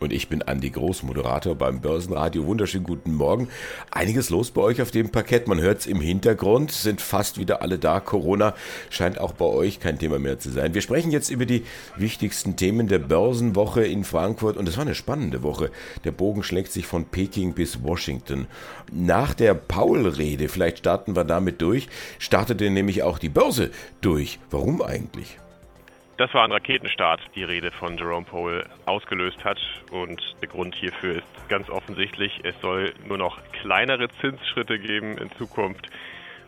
Und 0.00 0.12
ich 0.12 0.28
bin 0.28 0.42
Andi 0.42 0.70
Groß, 0.70 1.02
Moderator 1.02 1.56
beim 1.56 1.80
Börsenradio. 1.80 2.46
Wunderschönen 2.46 2.84
guten 2.84 3.14
Morgen. 3.14 3.48
Einiges 3.90 4.30
los 4.30 4.52
bei 4.52 4.60
euch 4.60 4.80
auf 4.80 4.92
dem 4.92 5.10
Parkett. 5.10 5.48
Man 5.48 5.60
hört 5.60 5.80
es 5.80 5.86
im 5.86 6.00
Hintergrund, 6.00 6.70
sind 6.70 7.00
fast 7.00 7.36
wieder 7.38 7.62
alle 7.62 7.78
da. 7.78 7.98
Corona 7.98 8.54
scheint 8.90 9.20
auch 9.20 9.32
bei 9.32 9.44
euch 9.44 9.80
kein 9.80 9.98
Thema 9.98 10.20
mehr 10.20 10.38
zu 10.38 10.50
sein. 10.50 10.74
Wir 10.74 10.82
sprechen 10.82 11.10
jetzt 11.10 11.30
über 11.30 11.46
die 11.46 11.64
wichtigsten 11.96 12.54
Themen 12.54 12.86
der 12.86 13.00
Börsenwoche 13.00 13.84
in 13.84 14.04
Frankfurt. 14.04 14.56
Und 14.56 14.68
es 14.68 14.76
war 14.76 14.84
eine 14.84 14.94
spannende 14.94 15.42
Woche. 15.42 15.70
Der 16.04 16.12
Bogen 16.12 16.44
schlägt 16.44 16.70
sich 16.70 16.86
von 16.86 17.06
Peking 17.06 17.54
bis 17.54 17.82
Washington. 17.82 18.46
Nach 18.92 19.34
der 19.34 19.54
Paul-Rede, 19.54 20.48
vielleicht 20.48 20.78
starten 20.78 21.16
wir 21.16 21.24
damit 21.24 21.60
durch, 21.60 21.88
startete 22.20 22.70
nämlich 22.70 23.02
auch 23.02 23.18
die 23.18 23.28
Börse 23.28 23.70
durch. 24.00 24.38
Warum 24.50 24.80
eigentlich? 24.80 25.38
Das 26.18 26.34
war 26.34 26.42
ein 26.42 26.50
Raketenstart, 26.50 27.20
die 27.36 27.44
Rede 27.44 27.70
von 27.70 27.96
Jerome 27.96 28.26
Powell 28.26 28.64
ausgelöst 28.86 29.44
hat. 29.44 29.60
Und 29.92 30.20
der 30.42 30.48
Grund 30.48 30.74
hierfür 30.74 31.18
ist 31.18 31.48
ganz 31.48 31.70
offensichtlich, 31.70 32.40
es 32.42 32.60
soll 32.60 32.92
nur 33.06 33.18
noch 33.18 33.38
kleinere 33.52 34.08
Zinsschritte 34.20 34.80
geben 34.80 35.16
in 35.16 35.30
Zukunft 35.38 35.88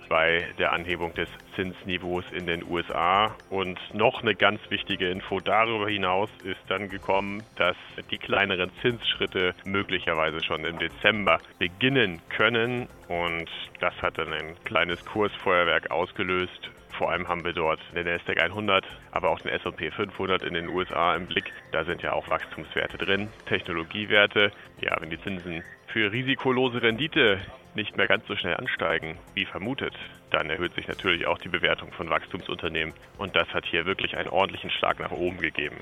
bei 0.09 0.45
der 0.59 0.73
Anhebung 0.73 1.15
des 1.15 1.29
Zinsniveaus 1.55 2.25
in 2.33 2.49
den 2.49 2.65
USA. 2.69 3.37
Und 3.49 3.79
noch 3.95 4.23
eine 4.23 4.35
ganz 4.35 4.61
wichtige 4.71 5.09
Info 5.09 5.39
darüber 5.39 5.89
hinaus 5.89 6.31
ist 6.43 6.59
dann 6.67 6.89
gekommen, 6.89 7.45
dass 7.55 7.77
die 8.11 8.19
kleineren 8.19 8.73
Zinsschritte 8.83 9.55
möglicherweise 9.65 10.43
schon 10.43 10.65
im 10.65 10.81
Dezember 10.81 11.39
beginnen 11.61 12.21
können. 12.29 12.89
Und 13.07 13.49
das 13.79 13.95
hat 14.03 14.19
dann 14.19 14.33
ein 14.33 14.57
kleines 14.65 15.05
Kursfeuerwerk 15.07 15.93
ausgelöst 15.93 16.71
Vor 17.01 17.11
allem 17.11 17.29
haben 17.29 17.47
wir 17.47 17.55
dort 17.55 17.81
den 17.95 18.05
NASDAQ 18.05 18.39
100, 18.39 18.85
aber 19.11 19.31
auch 19.31 19.41
den 19.41 19.51
S&P 19.53 19.91
500 19.91 20.43
in 20.43 20.53
den 20.53 20.69
USA 20.69 21.17
im 21.17 21.25
Blick. 21.25 21.51
Da 21.73 21.83
sind 21.83 22.03
ja 22.03 22.13
auch 22.13 22.29
Wachstumswerte 22.29 22.99
drin, 22.99 23.31
Technologiewerte. 23.47 24.53
Ja, 24.83 25.01
wenn 25.01 25.09
die 25.09 25.19
Zinsen 25.23 25.65
für 25.87 26.13
risikolose 26.13 26.83
Rendite 26.83 27.41
nicht 27.75 27.97
mehr 27.97 28.07
ganz 28.07 28.27
so 28.27 28.37
schnell 28.37 28.55
ansteigen, 28.59 29.17
wie 29.33 29.47
vermutet, 29.47 29.95
dann 30.29 30.51
erhöht 30.51 30.75
sich 30.75 30.89
natürlich 30.89 31.27
auch 31.27 31.39
die 31.39 31.49
Bewertung 31.49 31.91
von 31.93 32.11
Wachstumsunternehmen. 32.11 32.93
Und 33.17 33.35
das 33.35 33.49
hat 33.55 33.65
hier 33.65 33.87
wirklich 33.87 34.19
einen 34.19 34.29
ordentlichen 34.29 34.71
Schlag 34.71 35.01
nach 35.01 35.11
oben 35.11 35.39
gegeben. 35.39 35.77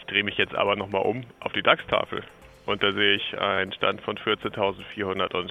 Ich 0.00 0.04
drehe 0.04 0.22
mich 0.22 0.36
jetzt 0.36 0.54
aber 0.54 0.76
nochmal 0.76 1.00
um 1.00 1.24
auf 1.40 1.52
die 1.54 1.62
DAX-Tafel. 1.62 2.24
Und 2.66 2.82
da 2.82 2.92
sehe 2.92 3.14
ich 3.14 3.40
einen 3.40 3.72
Stand 3.72 4.02
von 4.02 4.18
14.480 4.18 5.50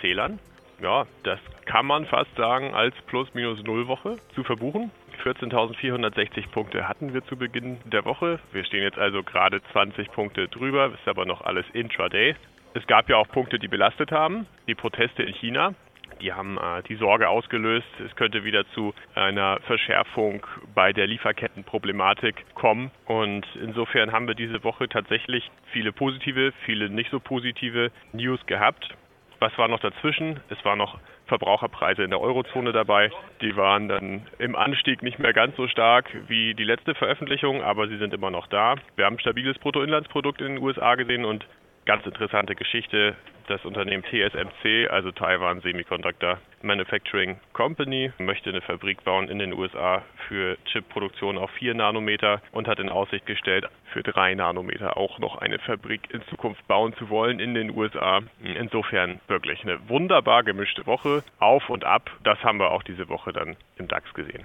Zählern. 0.00 0.40
Ja, 0.80 1.06
das 1.24 1.40
kann 1.64 1.86
man 1.86 2.06
fast 2.06 2.34
sagen 2.36 2.72
als 2.72 2.94
Plus-Minus-Null-Woche 3.06 4.16
zu 4.34 4.44
verbuchen. 4.44 4.90
14.460 5.24 6.50
Punkte 6.50 6.88
hatten 6.88 7.12
wir 7.12 7.24
zu 7.24 7.36
Beginn 7.36 7.78
der 7.84 8.04
Woche. 8.04 8.38
Wir 8.52 8.64
stehen 8.64 8.84
jetzt 8.84 8.98
also 8.98 9.22
gerade 9.24 9.60
20 9.72 10.12
Punkte 10.12 10.46
drüber, 10.48 10.86
ist 10.86 11.08
aber 11.08 11.26
noch 11.26 11.40
alles 11.40 11.66
Intraday. 11.72 12.36
Es 12.74 12.86
gab 12.86 13.08
ja 13.08 13.16
auch 13.16 13.28
Punkte, 13.28 13.58
die 13.58 13.66
belastet 13.66 14.12
haben. 14.12 14.46
Die 14.68 14.76
Proteste 14.76 15.24
in 15.24 15.34
China, 15.34 15.74
die 16.20 16.32
haben 16.32 16.58
äh, 16.58 16.82
die 16.84 16.96
Sorge 16.96 17.28
ausgelöst, 17.28 17.86
es 18.04 18.14
könnte 18.16 18.44
wieder 18.44 18.64
zu 18.70 18.94
einer 19.14 19.58
Verschärfung 19.66 20.46
bei 20.74 20.92
der 20.92 21.06
Lieferkettenproblematik 21.06 22.54
kommen. 22.54 22.90
Und 23.06 23.46
insofern 23.62 24.12
haben 24.12 24.28
wir 24.28 24.34
diese 24.34 24.62
Woche 24.64 24.88
tatsächlich 24.88 25.50
viele 25.72 25.92
positive, 25.92 26.52
viele 26.64 26.88
nicht 26.88 27.10
so 27.10 27.20
positive 27.20 27.90
News 28.12 28.44
gehabt. 28.46 28.94
Was 29.40 29.56
war 29.56 29.68
noch 29.68 29.80
dazwischen? 29.80 30.40
Es 30.48 30.64
waren 30.64 30.78
noch 30.78 30.98
Verbraucherpreise 31.26 32.02
in 32.02 32.10
der 32.10 32.20
Eurozone 32.20 32.72
dabei. 32.72 33.10
Die 33.40 33.54
waren 33.56 33.88
dann 33.88 34.26
im 34.38 34.56
Anstieg 34.56 35.02
nicht 35.02 35.18
mehr 35.18 35.32
ganz 35.32 35.54
so 35.56 35.68
stark 35.68 36.10
wie 36.26 36.54
die 36.54 36.64
letzte 36.64 36.94
Veröffentlichung, 36.94 37.62
aber 37.62 37.86
sie 37.86 37.98
sind 37.98 38.12
immer 38.14 38.30
noch 38.30 38.48
da. 38.48 38.74
Wir 38.96 39.04
haben 39.04 39.16
ein 39.16 39.20
stabiles 39.20 39.58
Bruttoinlandsprodukt 39.58 40.40
in 40.40 40.54
den 40.54 40.62
USA 40.62 40.96
gesehen 40.96 41.24
und 41.24 41.46
ganz 41.88 42.04
interessante 42.04 42.54
Geschichte. 42.54 43.16
Das 43.46 43.64
Unternehmen 43.64 44.04
TSMC, 44.04 44.90
also 44.90 45.10
Taiwan 45.10 45.62
Semiconductor 45.62 46.36
Manufacturing 46.60 47.40
Company, 47.54 48.12
möchte 48.18 48.50
eine 48.50 48.60
Fabrik 48.60 49.02
bauen 49.04 49.30
in 49.30 49.38
den 49.38 49.54
USA 49.54 50.02
für 50.28 50.58
Chipproduktion 50.66 51.38
auf 51.38 51.50
4 51.52 51.72
Nanometer 51.72 52.42
und 52.52 52.68
hat 52.68 52.78
in 52.78 52.90
Aussicht 52.90 53.24
gestellt, 53.24 53.66
für 53.94 54.02
3 54.02 54.34
Nanometer 54.34 54.98
auch 54.98 55.18
noch 55.18 55.36
eine 55.36 55.58
Fabrik 55.60 56.12
in 56.12 56.20
Zukunft 56.24 56.68
bauen 56.68 56.92
zu 56.96 57.08
wollen 57.08 57.40
in 57.40 57.54
den 57.54 57.74
USA. 57.74 58.20
Insofern 58.42 59.18
wirklich 59.26 59.62
eine 59.62 59.88
wunderbar 59.88 60.42
gemischte 60.42 60.86
Woche, 60.86 61.24
auf 61.38 61.70
und 61.70 61.84
ab. 61.84 62.10
Das 62.22 62.44
haben 62.44 62.60
wir 62.60 62.70
auch 62.70 62.82
diese 62.82 63.08
Woche 63.08 63.32
dann 63.32 63.56
im 63.78 63.88
DAX 63.88 64.12
gesehen. 64.12 64.44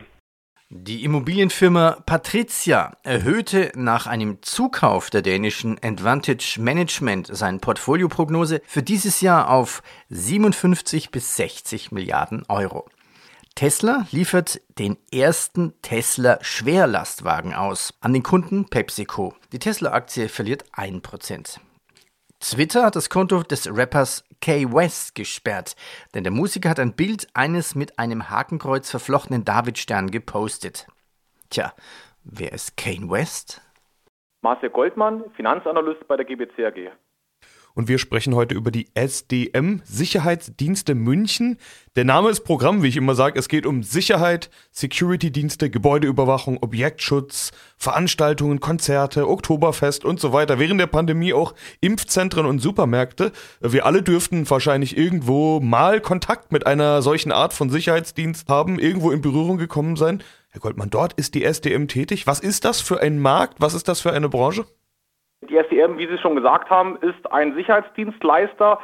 Die 0.75 1.03
Immobilienfirma 1.03 1.98
Patricia 2.03 2.98
erhöhte 3.03 3.72
nach 3.75 4.08
einem 4.08 4.42
Zukauf 4.42 5.12
der 5.12 5.22
dänischen 5.22 5.77
Advantage 5.84 6.60
Management 6.60 7.30
seine 7.32 7.60
Portfolioprognose 7.60 8.60
für 8.65 8.82
dieses 8.82 9.22
Jahr 9.22 9.51
auf 9.51 9.84
57 10.10 11.12
bis 11.12 11.36
60 11.36 11.92
Milliarden 11.92 12.44
Euro. 12.48 12.89
Tesla 13.53 14.08
liefert 14.10 14.62
den 14.80 14.98
ersten 15.13 15.80
Tesla 15.84 16.39
Schwerlastwagen 16.42 17.53
aus 17.53 17.94
an 18.01 18.13
den 18.13 18.24
Kunden 18.24 18.65
PepsiCo. 18.65 19.36
Die 19.51 19.60
Tesla-Aktie 19.60 20.27
verliert 20.27 20.65
1%. 20.75 21.60
Twitter 22.44 22.84
hat 22.84 22.98
das 22.98 23.10
Konto 23.10 23.42
des 23.42 23.70
Rappers 23.74 24.26
Kay 24.42 24.66
West 24.70 25.16
gesperrt, 25.16 25.78
denn 26.14 26.24
der 26.24 26.34
Musiker 26.34 26.70
hat 26.70 26.80
ein 26.80 26.94
Bild 26.94 27.26
eines 27.34 27.74
mit 27.74 27.98
einem 27.98 28.30
Hakenkreuz 28.30 28.92
verflochtenen 28.92 29.46
Davidstern 29.46 30.12
gepostet. 30.12 30.86
Tja, 31.50 31.74
wer 32.26 32.52
ist 32.52 32.76
Kane 32.76 33.10
West? 33.10 33.62
Marcel 34.42 34.70
Goldmann, 34.72 35.24
Finanzanalyst 35.38 36.06
bei 36.08 36.18
der 36.18 36.26
GBC 36.26 36.66
AG 36.66 36.92
und 37.75 37.88
wir 37.88 37.98
sprechen 37.98 38.36
heute 38.36 38.56
über 38.56 38.72
die 38.72 38.88
SDM 38.94 39.82
Sicherheitsdienste 39.84 40.96
München. 40.96 41.58
Der 41.96 42.06
Name 42.06 42.30
ist 42.30 42.42
Programm, 42.42 42.84
wie 42.84 42.88
ich 42.88 42.98
immer 42.98 43.15
sage. 43.15 43.39
Es 43.39 43.50
geht 43.50 43.65
um 43.65 43.84
Sicherheit, 43.84 44.50
Security-Dienste, 44.72 45.70
Gebäudeüberwachung, 45.70 46.58
Objektschutz, 46.62 47.51
Veranstaltungen, 47.77 48.60
Konzerte, 48.60 49.27
Oktoberfest 49.27 50.06
und 50.06 50.20
so 50.20 50.34
weiter. 50.34 50.60
Während 50.60 50.80
der 50.80 50.88
Pandemie 50.88 51.34
auch 51.34 51.56
Impfzentren 51.82 52.46
und 52.46 52.60
Supermärkte. 52.60 53.32
Wir 53.62 53.86
alle 53.86 54.03
dürften 54.03 54.50
wahrscheinlich 54.50 54.96
irgendwo 54.98 55.60
mal 55.60 56.00
Kontakt 56.00 56.51
mit 56.51 56.68
einer 56.68 57.01
solchen 57.01 57.32
Art 57.32 57.53
von 57.53 57.70
Sicherheitsdienst 57.70 58.50
haben, 58.50 58.80
irgendwo 58.80 59.12
in 59.12 59.22
Berührung 59.22 59.58
gekommen 59.58 59.96
sein. 59.96 60.24
Herr 60.50 60.62
Goldmann, 60.62 60.92
dort 60.92 61.13
ist 61.13 61.34
die 61.34 61.44
SDM 61.44 61.88
tätig. 61.88 62.27
Was 62.27 62.39
ist 62.39 62.65
das 62.65 62.80
für 62.80 63.01
ein 63.01 63.20
Markt? 63.20 63.60
Was 63.60 63.74
ist 63.74 63.88
das 63.88 64.01
für 64.01 64.13
eine 64.13 64.30
Branche? 64.30 64.65
Die 65.50 65.58
SDM, 65.58 65.98
wie 65.98 66.08
Sie 66.08 66.18
schon 66.18 66.36
gesagt 66.36 66.70
haben, 66.70 66.98
ist 67.02 67.32
ein 67.32 67.54
Sicherheitsdienstleister, 67.56 68.80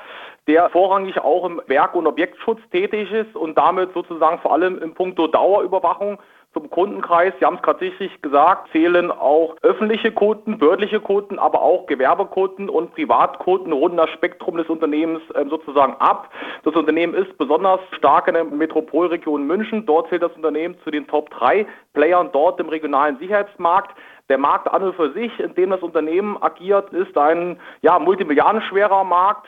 der 0.47 0.69
vorrangig 0.69 1.19
auch 1.19 1.45
im 1.45 1.61
Werk- 1.67 1.95
und 1.95 2.07
Objektschutz 2.07 2.59
tätig 2.71 3.11
ist 3.11 3.35
und 3.35 3.57
damit 3.57 3.93
sozusagen 3.93 4.39
vor 4.39 4.53
allem 4.53 4.79
im 4.79 4.93
Punkto 4.93 5.27
Dauerüberwachung 5.27 6.19
zum 6.53 6.69
Kundenkreis, 6.69 7.33
Sie 7.39 7.45
haben 7.45 7.57
es 7.57 7.61
gerade 7.61 7.81
richtig 7.81 8.21
gesagt, 8.23 8.71
zählen 8.71 9.11
auch 9.11 9.55
öffentliche 9.61 10.11
Kunden, 10.11 10.57
behördliche 10.57 10.99
Kunden, 10.99 11.37
aber 11.37 11.61
auch 11.61 11.85
Gewerbekunden 11.85 12.69
und 12.69 12.93
Privatkunden 12.95 13.71
rund 13.71 13.97
das 13.99 14.09
Spektrum 14.09 14.57
des 14.57 14.67
Unternehmens 14.67 15.21
äh, 15.35 15.45
sozusagen 15.47 15.93
ab. 15.99 16.31
Das 16.63 16.75
Unternehmen 16.75 17.13
ist 17.13 17.37
besonders 17.37 17.79
stark 17.95 18.27
in 18.27 18.33
der 18.33 18.45
Metropolregion 18.45 19.45
München. 19.45 19.85
Dort 19.85 20.09
zählt 20.09 20.23
das 20.23 20.31
Unternehmen 20.33 20.75
zu 20.83 20.89
den 20.89 21.07
Top 21.07 21.29
3 21.29 21.67
Playern 21.93 22.29
dort 22.31 22.59
im 22.59 22.69
regionalen 22.69 23.19
Sicherheitsmarkt. 23.19 23.95
Der 24.29 24.39
Markt 24.39 24.67
an 24.71 24.83
und 24.83 24.95
für 24.95 25.11
sich, 25.13 25.39
in 25.39 25.53
dem 25.53 25.69
das 25.69 25.81
Unternehmen 25.81 26.41
agiert, 26.41 26.91
ist 26.93 27.15
ein 27.17 27.59
ja, 27.81 27.99
multimilliardenschwerer 27.99 29.03
Markt, 29.03 29.47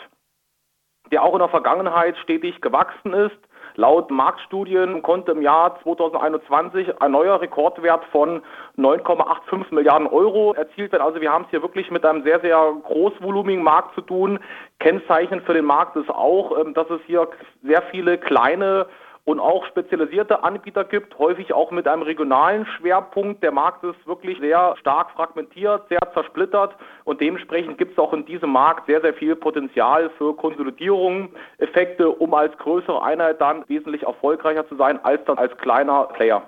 der 1.11 1.23
auch 1.23 1.33
in 1.33 1.39
der 1.39 1.49
Vergangenheit 1.49 2.15
stetig 2.17 2.61
gewachsen 2.61 3.13
ist. 3.13 3.37
Laut 3.75 4.11
Marktstudien 4.11 5.01
konnte 5.01 5.31
im 5.31 5.41
Jahr 5.41 5.79
2021 5.83 7.01
ein 7.01 7.11
neuer 7.11 7.41
Rekordwert 7.41 8.03
von 8.11 8.41
9,85 8.77 9.73
Milliarden 9.73 10.07
Euro 10.07 10.53
erzielt 10.53 10.91
werden. 10.91 11.03
Also 11.03 11.21
wir 11.21 11.31
haben 11.31 11.45
es 11.45 11.49
hier 11.51 11.61
wirklich 11.61 11.91
mit 11.91 12.05
einem 12.05 12.23
sehr, 12.23 12.39
sehr 12.41 12.73
großvolumigen 12.83 13.63
Markt 13.63 13.95
zu 13.95 14.01
tun. 14.01 14.39
Kennzeichen 14.79 15.41
für 15.41 15.53
den 15.53 15.65
Markt 15.65 15.95
ist 15.95 16.09
auch, 16.09 16.57
ähm, 16.57 16.73
dass 16.73 16.89
es 16.89 17.01
hier 17.05 17.27
sehr 17.63 17.81
viele 17.91 18.17
kleine 18.17 18.87
und 19.25 19.39
auch 19.39 19.65
spezialisierte 19.65 20.43
Anbieter 20.43 20.83
gibt, 20.83 21.17
häufig 21.19 21.53
auch 21.53 21.71
mit 21.71 21.87
einem 21.87 22.01
regionalen 22.01 22.65
Schwerpunkt. 22.65 23.43
Der 23.43 23.51
Markt 23.51 23.83
ist 23.83 24.07
wirklich 24.07 24.39
sehr 24.39 24.75
stark 24.79 25.11
fragmentiert, 25.11 25.87
sehr 25.89 26.01
zersplittert 26.13 26.75
und 27.03 27.21
dementsprechend 27.21 27.77
gibt 27.77 27.93
es 27.93 27.99
auch 27.99 28.13
in 28.13 28.25
diesem 28.25 28.51
Markt 28.51 28.87
sehr, 28.87 29.01
sehr 29.01 29.13
viel 29.13 29.35
Potenzial 29.35 30.09
für 30.17 30.35
Konsolidierung, 30.35 31.29
Effekte, 31.59 32.09
um 32.09 32.33
als 32.33 32.57
größere 32.57 33.01
Einheit 33.03 33.39
dann 33.39 33.63
wesentlich 33.67 34.03
erfolgreicher 34.03 34.67
zu 34.67 34.75
sein 34.75 35.03
als 35.03 35.23
dann 35.25 35.37
als 35.37 35.55
kleiner 35.57 36.05
Player. 36.13 36.43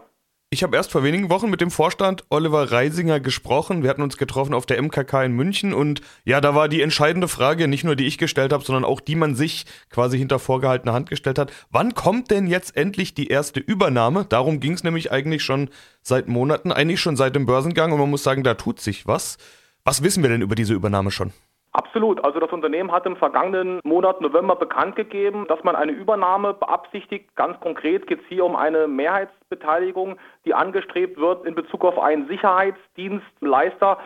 Ich 0.53 0.61
habe 0.61 0.77
erst 0.77 0.91
vor 0.91 1.01
wenigen 1.01 1.31
Wochen 1.31 1.49
mit 1.49 1.61
dem 1.61 1.71
Vorstand 1.71 2.25
Oliver 2.29 2.71
Reisinger 2.71 3.19
gesprochen. 3.19 3.81
Wir 3.81 3.89
hatten 3.89 4.03
uns 4.03 4.17
getroffen 4.17 4.53
auf 4.53 4.67
der 4.67 4.79
MKK 4.79 5.23
in 5.23 5.31
München 5.31 5.73
und 5.73 6.01
ja, 6.25 6.41
da 6.41 6.53
war 6.53 6.69
die 6.69 6.83
entscheidende 6.83 7.27
Frage, 7.27 7.67
nicht 7.67 7.83
nur 7.83 7.95
die 7.95 8.05
ich 8.05 8.19
gestellt 8.19 8.53
habe, 8.53 8.63
sondern 8.63 8.85
auch 8.85 9.01
die 9.01 9.15
man 9.15 9.33
sich 9.33 9.65
quasi 9.89 10.19
hinter 10.19 10.37
vorgehaltener 10.37 10.93
Hand 10.93 11.09
gestellt 11.09 11.39
hat. 11.39 11.51
Wann 11.71 11.95
kommt 11.95 12.29
denn 12.29 12.45
jetzt 12.45 12.77
endlich 12.77 13.15
die 13.15 13.29
erste 13.29 13.61
Übernahme? 13.61 14.25
Darum 14.29 14.59
ging 14.59 14.73
es 14.73 14.83
nämlich 14.83 15.11
eigentlich 15.11 15.41
schon 15.41 15.71
seit 16.03 16.27
Monaten, 16.27 16.71
eigentlich 16.71 17.01
schon 17.01 17.15
seit 17.15 17.35
dem 17.35 17.47
Börsengang 17.47 17.91
und 17.91 17.99
man 17.99 18.11
muss 18.11 18.21
sagen, 18.21 18.43
da 18.43 18.53
tut 18.53 18.79
sich 18.79 19.07
was. 19.07 19.39
Was 19.83 20.03
wissen 20.03 20.21
wir 20.21 20.29
denn 20.29 20.43
über 20.43 20.53
diese 20.53 20.75
Übernahme 20.75 21.09
schon? 21.09 21.33
Absolut. 21.73 22.23
Also 22.23 22.39
das 22.39 22.51
Unternehmen 22.51 22.91
hat 22.91 23.07
im 23.07 23.17
vergangenen 23.17 23.79
Monat 23.83 24.21
November 24.21 24.55
bekannt 24.55 24.95
gegeben, 24.95 25.47
dass 25.47 25.63
man 25.63 25.75
eine 25.75 25.91
Übernahme 25.91 26.53
beabsichtigt. 26.53 27.35
Ganz 27.35 27.59
konkret 27.61 28.05
geht 28.05 28.21
es 28.21 28.27
hier 28.27 28.45
um 28.45 28.55
eine 28.55 28.87
Mehrheitsbeteiligung, 28.87 30.17
die 30.45 30.53
angestrebt 30.53 31.17
wird 31.17 31.45
in 31.45 31.55
Bezug 31.55 31.83
auf 31.83 31.97
einen 31.97 32.27
Sicherheitsdienstleister 32.27 33.97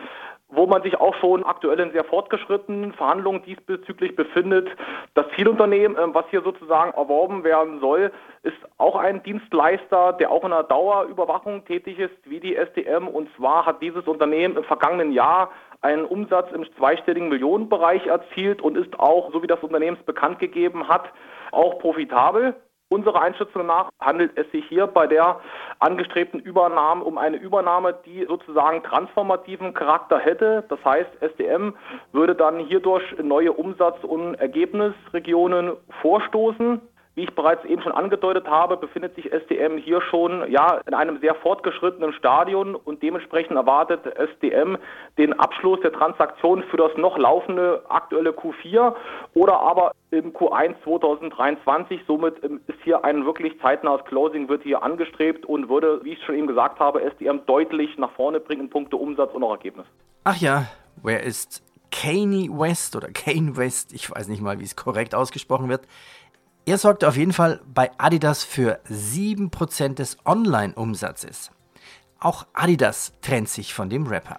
wo 0.50 0.66
man 0.66 0.82
sich 0.82 0.98
auch 0.98 1.14
schon 1.16 1.44
aktuell 1.44 1.78
in 1.78 1.92
sehr 1.92 2.04
fortgeschrittenen 2.04 2.92
Verhandlungen 2.94 3.42
diesbezüglich 3.42 4.16
befindet. 4.16 4.68
Das 5.14 5.26
Zielunternehmen, 5.36 5.96
ähm, 6.00 6.14
was 6.14 6.24
hier 6.30 6.40
sozusagen 6.40 6.92
erworben 6.92 7.44
werden 7.44 7.80
soll, 7.80 8.10
ist 8.42 8.56
auch 8.78 8.96
ein 8.96 9.22
Dienstleister, 9.22 10.14
der 10.14 10.30
auch 10.30 10.44
in 10.44 10.50
der 10.50 10.62
Dauerüberwachung 10.62 11.64
tätig 11.66 11.98
ist, 11.98 12.16
wie 12.24 12.40
die 12.40 12.56
SDM. 12.56 13.08
Und 13.08 13.28
zwar 13.36 13.66
hat 13.66 13.82
dieses 13.82 14.06
Unternehmen 14.06 14.56
im 14.56 14.64
vergangenen 14.64 15.12
Jahr 15.12 15.50
einen 15.80 16.04
Umsatz 16.04 16.50
im 16.52 16.64
zweistelligen 16.76 17.28
Millionenbereich 17.28 18.06
erzielt 18.06 18.62
und 18.62 18.76
ist 18.76 18.98
auch, 18.98 19.32
so 19.32 19.42
wie 19.42 19.46
das 19.46 19.62
Unternehmen 19.62 19.96
es 19.98 20.06
bekannt 20.06 20.38
gegeben 20.38 20.88
hat, 20.88 21.04
auch 21.52 21.78
profitabel. 21.78 22.54
Unserer 22.90 23.20
Einschätzung 23.20 23.66
nach 23.66 23.90
handelt 24.00 24.32
es 24.36 24.50
sich 24.50 24.64
hier 24.66 24.86
bei 24.86 25.06
der 25.06 25.40
angestrebten 25.78 26.40
Übernahme 26.40 27.04
um 27.04 27.18
eine 27.18 27.36
Übernahme, 27.36 27.94
die 28.06 28.24
sozusagen 28.24 28.82
transformativen 28.82 29.74
Charakter 29.74 30.18
hätte. 30.18 30.64
Das 30.70 30.82
heißt, 30.82 31.10
SDM 31.20 31.74
würde 32.12 32.34
dann 32.34 32.58
hierdurch 32.58 33.04
neue 33.22 33.52
Umsatz- 33.52 34.02
und 34.04 34.36
Ergebnisregionen 34.36 35.76
vorstoßen. 36.00 36.80
Wie 37.18 37.24
ich 37.24 37.34
bereits 37.34 37.64
eben 37.64 37.82
schon 37.82 37.90
angedeutet 37.90 38.46
habe, 38.46 38.76
befindet 38.76 39.16
sich 39.16 39.32
SDM 39.32 39.76
hier 39.76 40.00
schon 40.02 40.48
ja, 40.52 40.80
in 40.86 40.94
einem 40.94 41.18
sehr 41.18 41.34
fortgeschrittenen 41.34 42.12
Stadion 42.12 42.76
und 42.76 43.02
dementsprechend 43.02 43.56
erwartet 43.56 44.06
SDM 44.06 44.78
den 45.18 45.32
Abschluss 45.32 45.80
der 45.80 45.92
Transaktion 45.92 46.62
für 46.70 46.76
das 46.76 46.92
noch 46.96 47.18
laufende 47.18 47.82
aktuelle 47.88 48.30
Q4 48.30 48.94
oder 49.34 49.58
aber 49.58 49.90
im 50.12 50.32
Q1 50.32 50.76
2023. 50.84 52.02
Somit 52.06 52.36
ähm, 52.44 52.60
ist 52.68 52.78
hier 52.84 53.04
ein 53.04 53.26
wirklich 53.26 53.60
zeitnahes 53.60 54.04
Closing 54.04 54.48
wird 54.48 54.62
hier 54.62 54.84
angestrebt 54.84 55.44
und 55.44 55.68
würde, 55.68 55.98
wie 56.04 56.12
ich 56.12 56.22
schon 56.22 56.36
eben 56.36 56.46
gesagt 56.46 56.78
habe, 56.78 57.02
SDM 57.02 57.40
deutlich 57.46 57.98
nach 57.98 58.12
vorne 58.12 58.38
bringen 58.38 58.66
in 58.66 58.70
puncto 58.70 58.96
Umsatz 58.96 59.34
und 59.34 59.42
auch 59.42 59.50
Ergebnis. 59.50 59.86
Ach 60.22 60.36
ja, 60.36 60.66
wer 61.02 61.24
ist 61.24 61.64
Kanye 61.90 62.48
West 62.50 62.94
oder 62.94 63.08
Kane 63.08 63.56
West? 63.56 63.92
Ich 63.92 64.08
weiß 64.08 64.28
nicht 64.28 64.40
mal, 64.40 64.60
wie 64.60 64.64
es 64.64 64.76
korrekt 64.76 65.16
ausgesprochen 65.16 65.68
wird. 65.68 65.82
Er 66.68 66.76
sorgte 66.76 67.08
auf 67.08 67.16
jeden 67.16 67.32
Fall 67.32 67.62
bei 67.72 67.90
Adidas 67.96 68.44
für 68.44 68.78
7% 68.90 69.94
des 69.94 70.18
Online-Umsatzes. 70.26 71.50
Auch 72.20 72.44
Adidas 72.52 73.12
trennt 73.22 73.48
sich 73.48 73.72
von 73.72 73.88
dem 73.88 74.06
Rapper. 74.06 74.38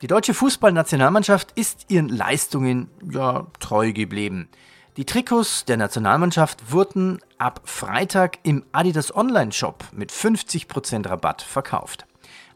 Die 0.00 0.06
deutsche 0.06 0.32
Fußballnationalmannschaft 0.32 1.50
ist 1.56 1.86
ihren 1.88 2.08
Leistungen 2.08 2.88
ja 3.10 3.48
treu 3.58 3.92
geblieben. 3.92 4.48
Die 4.96 5.06
Trikots 5.06 5.64
der 5.64 5.76
Nationalmannschaft 5.76 6.70
wurden 6.70 7.18
ab 7.36 7.62
Freitag 7.64 8.38
im 8.44 8.64
Adidas 8.70 9.12
Online-Shop 9.12 9.86
mit 9.90 10.12
50% 10.12 11.10
Rabatt 11.10 11.42
verkauft. 11.42 12.06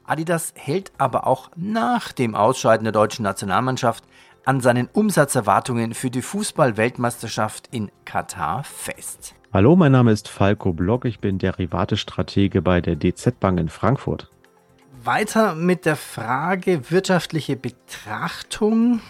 Adidas 0.05 0.53
hält 0.55 0.93
aber 0.99 1.27
auch 1.27 1.51
nach 1.57 2.13
dem 2.13 2.37
Ausscheiden 2.37 2.85
der 2.85 2.93
deutschen 2.93 3.25
Nationalmannschaft 3.25 4.05
an 4.49 4.61
seinen 4.61 4.89
Umsatzerwartungen 4.91 5.93
für 5.93 6.09
die 6.09 6.23
Fußball-Weltmeisterschaft 6.23 7.69
in 7.71 7.91
Katar 8.07 8.65
fest. 8.65 9.35
Hallo, 9.53 9.77
mein 9.77 9.93
Name 9.93 10.11
ist 10.11 10.27
Falco 10.27 10.73
Block, 10.73 11.05
ich 11.05 11.21
bin 11.21 11.37
Derivate-Stratege 11.37 12.63
bei 12.63 12.81
der 12.81 12.97
DZ 12.97 13.39
Bank 13.41 13.61
in 13.61 13.69
Frankfurt. 13.69 14.31
Weiter 15.05 15.55
mit 15.55 15.85
der 15.85 15.97
Frage 15.97 16.91
wirtschaftliche 16.91 17.57
Betrachtung. 17.57 19.03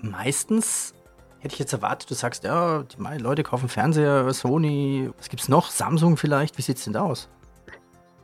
Meistens 0.00 0.94
hätte 1.40 1.52
ich 1.52 1.58
jetzt 1.58 1.74
erwartet, 1.74 2.10
du 2.10 2.14
sagst, 2.14 2.44
ja, 2.44 2.82
die 2.84 3.22
Leute 3.22 3.42
kaufen 3.42 3.68
Fernseher, 3.68 4.32
Sony, 4.32 5.10
was 5.18 5.28
gibt 5.28 5.42
es 5.42 5.50
noch? 5.50 5.70
Samsung 5.70 6.16
vielleicht? 6.16 6.56
Wie 6.56 6.62
sieht 6.62 6.78
es 6.78 6.84
denn 6.84 6.94
da 6.94 7.02
aus? 7.02 7.28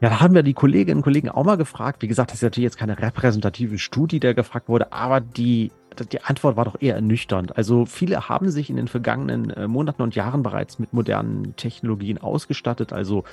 Ja, 0.00 0.10
da 0.10 0.20
haben 0.20 0.34
wir 0.34 0.44
die 0.44 0.54
Kolleginnen 0.54 0.98
und 0.98 1.02
Kollegen 1.02 1.28
auch 1.28 1.44
mal 1.44 1.56
gefragt. 1.56 2.02
Wie 2.02 2.08
gesagt, 2.08 2.30
das 2.30 2.36
ist 2.36 2.42
natürlich 2.42 2.64
jetzt 2.64 2.78
keine 2.78 2.98
repräsentative 2.98 3.78
Studie, 3.78 4.20
der 4.20 4.32
gefragt 4.32 4.68
wurde, 4.68 4.92
aber 4.92 5.20
die, 5.20 5.72
die 6.04 6.22
Antwort 6.22 6.56
war 6.56 6.64
doch 6.64 6.80
eher 6.80 6.94
ernüchternd. 6.94 7.56
Also 7.56 7.86
viele 7.86 8.28
haben 8.28 8.50
sich 8.50 8.70
in 8.70 8.76
den 8.76 8.88
vergangenen 8.88 9.50
äh, 9.50 9.68
Monaten 9.68 10.02
und 10.02 10.14
Jahren 10.14 10.42
bereits 10.42 10.78
mit 10.78 10.92
modernen 10.92 11.54
Technologien 11.56 12.18
ausgestattet. 12.18 12.92
Also 12.92 13.24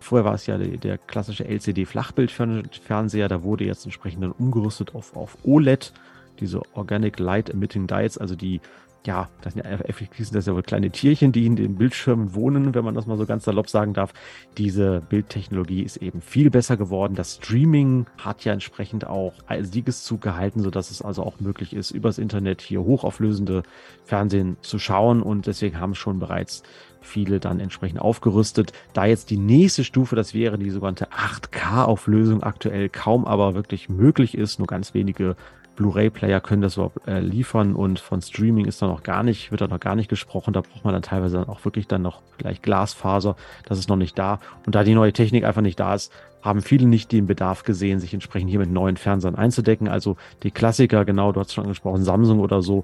Vorher 0.00 0.24
war 0.24 0.34
es 0.34 0.46
ja 0.46 0.58
der, 0.58 0.98
klassische 0.98 1.44
LCD-Flachbildfernseher, 1.44 3.28
da 3.28 3.42
wurde 3.42 3.64
jetzt 3.64 3.84
entsprechend 3.84 4.22
dann 4.22 4.32
umgerüstet 4.32 4.94
auf, 4.94 5.16
auf 5.16 5.38
OLED, 5.44 5.92
diese 6.40 6.62
Organic 6.74 7.18
Light 7.18 7.50
Emitting 7.50 7.86
Diets, 7.88 8.16
also 8.16 8.36
die 8.36 8.60
ja, 9.08 9.30
das 9.40 9.54
sind 9.54 9.64
ja 9.64 9.70
effektiv 9.70 10.28
das 10.32 10.44
ja 10.44 10.54
wohl 10.54 10.62
kleine 10.62 10.90
Tierchen, 10.90 11.32
die 11.32 11.46
in 11.46 11.56
den 11.56 11.76
Bildschirmen 11.76 12.34
wohnen, 12.34 12.74
wenn 12.74 12.84
man 12.84 12.94
das 12.94 13.06
mal 13.06 13.16
so 13.16 13.24
ganz 13.24 13.44
salopp 13.44 13.70
sagen 13.70 13.94
darf. 13.94 14.12
Diese 14.58 15.00
Bildtechnologie 15.00 15.82
ist 15.82 15.96
eben 15.96 16.20
viel 16.20 16.50
besser 16.50 16.76
geworden. 16.76 17.14
Das 17.14 17.36
Streaming 17.36 18.04
hat 18.18 18.44
ja 18.44 18.52
entsprechend 18.52 19.06
auch 19.06 19.32
Siegeszug 19.62 20.20
gehalten, 20.20 20.60
sodass 20.60 20.90
es 20.90 21.00
also 21.00 21.22
auch 21.22 21.40
möglich 21.40 21.72
ist, 21.72 21.90
übers 21.90 22.18
Internet 22.18 22.60
hier 22.60 22.84
hochauflösende 22.84 23.62
Fernsehen 24.04 24.58
zu 24.60 24.78
schauen. 24.78 25.22
Und 25.22 25.46
deswegen 25.46 25.80
haben 25.80 25.94
schon 25.94 26.18
bereits 26.18 26.62
viele 27.00 27.40
dann 27.40 27.60
entsprechend 27.60 28.00
aufgerüstet. 28.00 28.72
Da 28.92 29.06
jetzt 29.06 29.30
die 29.30 29.38
nächste 29.38 29.84
Stufe, 29.84 30.16
das 30.16 30.34
wäre 30.34 30.58
die 30.58 30.70
sogenannte 30.70 31.08
8K-Auflösung, 31.08 32.42
aktuell 32.42 32.88
kaum 32.88 33.24
aber 33.24 33.54
wirklich 33.54 33.88
möglich 33.88 34.36
ist, 34.36 34.58
nur 34.58 34.66
ganz 34.66 34.94
wenige 34.94 35.36
Blu-ray-Player 35.78 36.40
können 36.40 36.60
das 36.60 36.74
überhaupt 36.74 37.06
äh, 37.06 37.20
liefern 37.20 37.76
und 37.76 38.00
von 38.00 38.20
Streaming 38.20 38.64
ist 38.64 38.82
da 38.82 38.88
noch 38.88 39.04
gar 39.04 39.22
nicht, 39.22 39.52
wird 39.52 39.60
da 39.60 39.68
noch 39.68 39.78
gar 39.78 39.94
nicht 39.94 40.10
gesprochen. 40.10 40.52
Da 40.52 40.60
braucht 40.60 40.84
man 40.84 40.92
dann 40.92 41.02
teilweise 41.02 41.38
dann 41.38 41.48
auch 41.48 41.64
wirklich 41.64 41.86
dann 41.86 42.02
noch 42.02 42.20
vielleicht 42.36 42.64
Glasfaser. 42.64 43.36
Das 43.64 43.78
ist 43.78 43.88
noch 43.88 43.96
nicht 43.96 44.18
da. 44.18 44.40
Und 44.66 44.74
da 44.74 44.82
die 44.82 44.94
neue 44.94 45.12
Technik 45.12 45.44
einfach 45.44 45.62
nicht 45.62 45.78
da 45.78 45.94
ist, 45.94 46.12
haben 46.42 46.62
viele 46.62 46.88
nicht 46.88 47.12
den 47.12 47.26
Bedarf 47.26 47.62
gesehen, 47.62 48.00
sich 48.00 48.12
entsprechend 48.12 48.50
hier 48.50 48.58
mit 48.58 48.72
neuen 48.72 48.96
Fernsehern 48.96 49.36
einzudecken. 49.36 49.86
Also 49.86 50.16
die 50.42 50.50
Klassiker, 50.50 51.04
genau, 51.04 51.30
du 51.30 51.38
hast 51.38 51.54
schon 51.54 51.64
angesprochen, 51.64 52.02
Samsung 52.02 52.40
oder 52.40 52.60
so, 52.60 52.82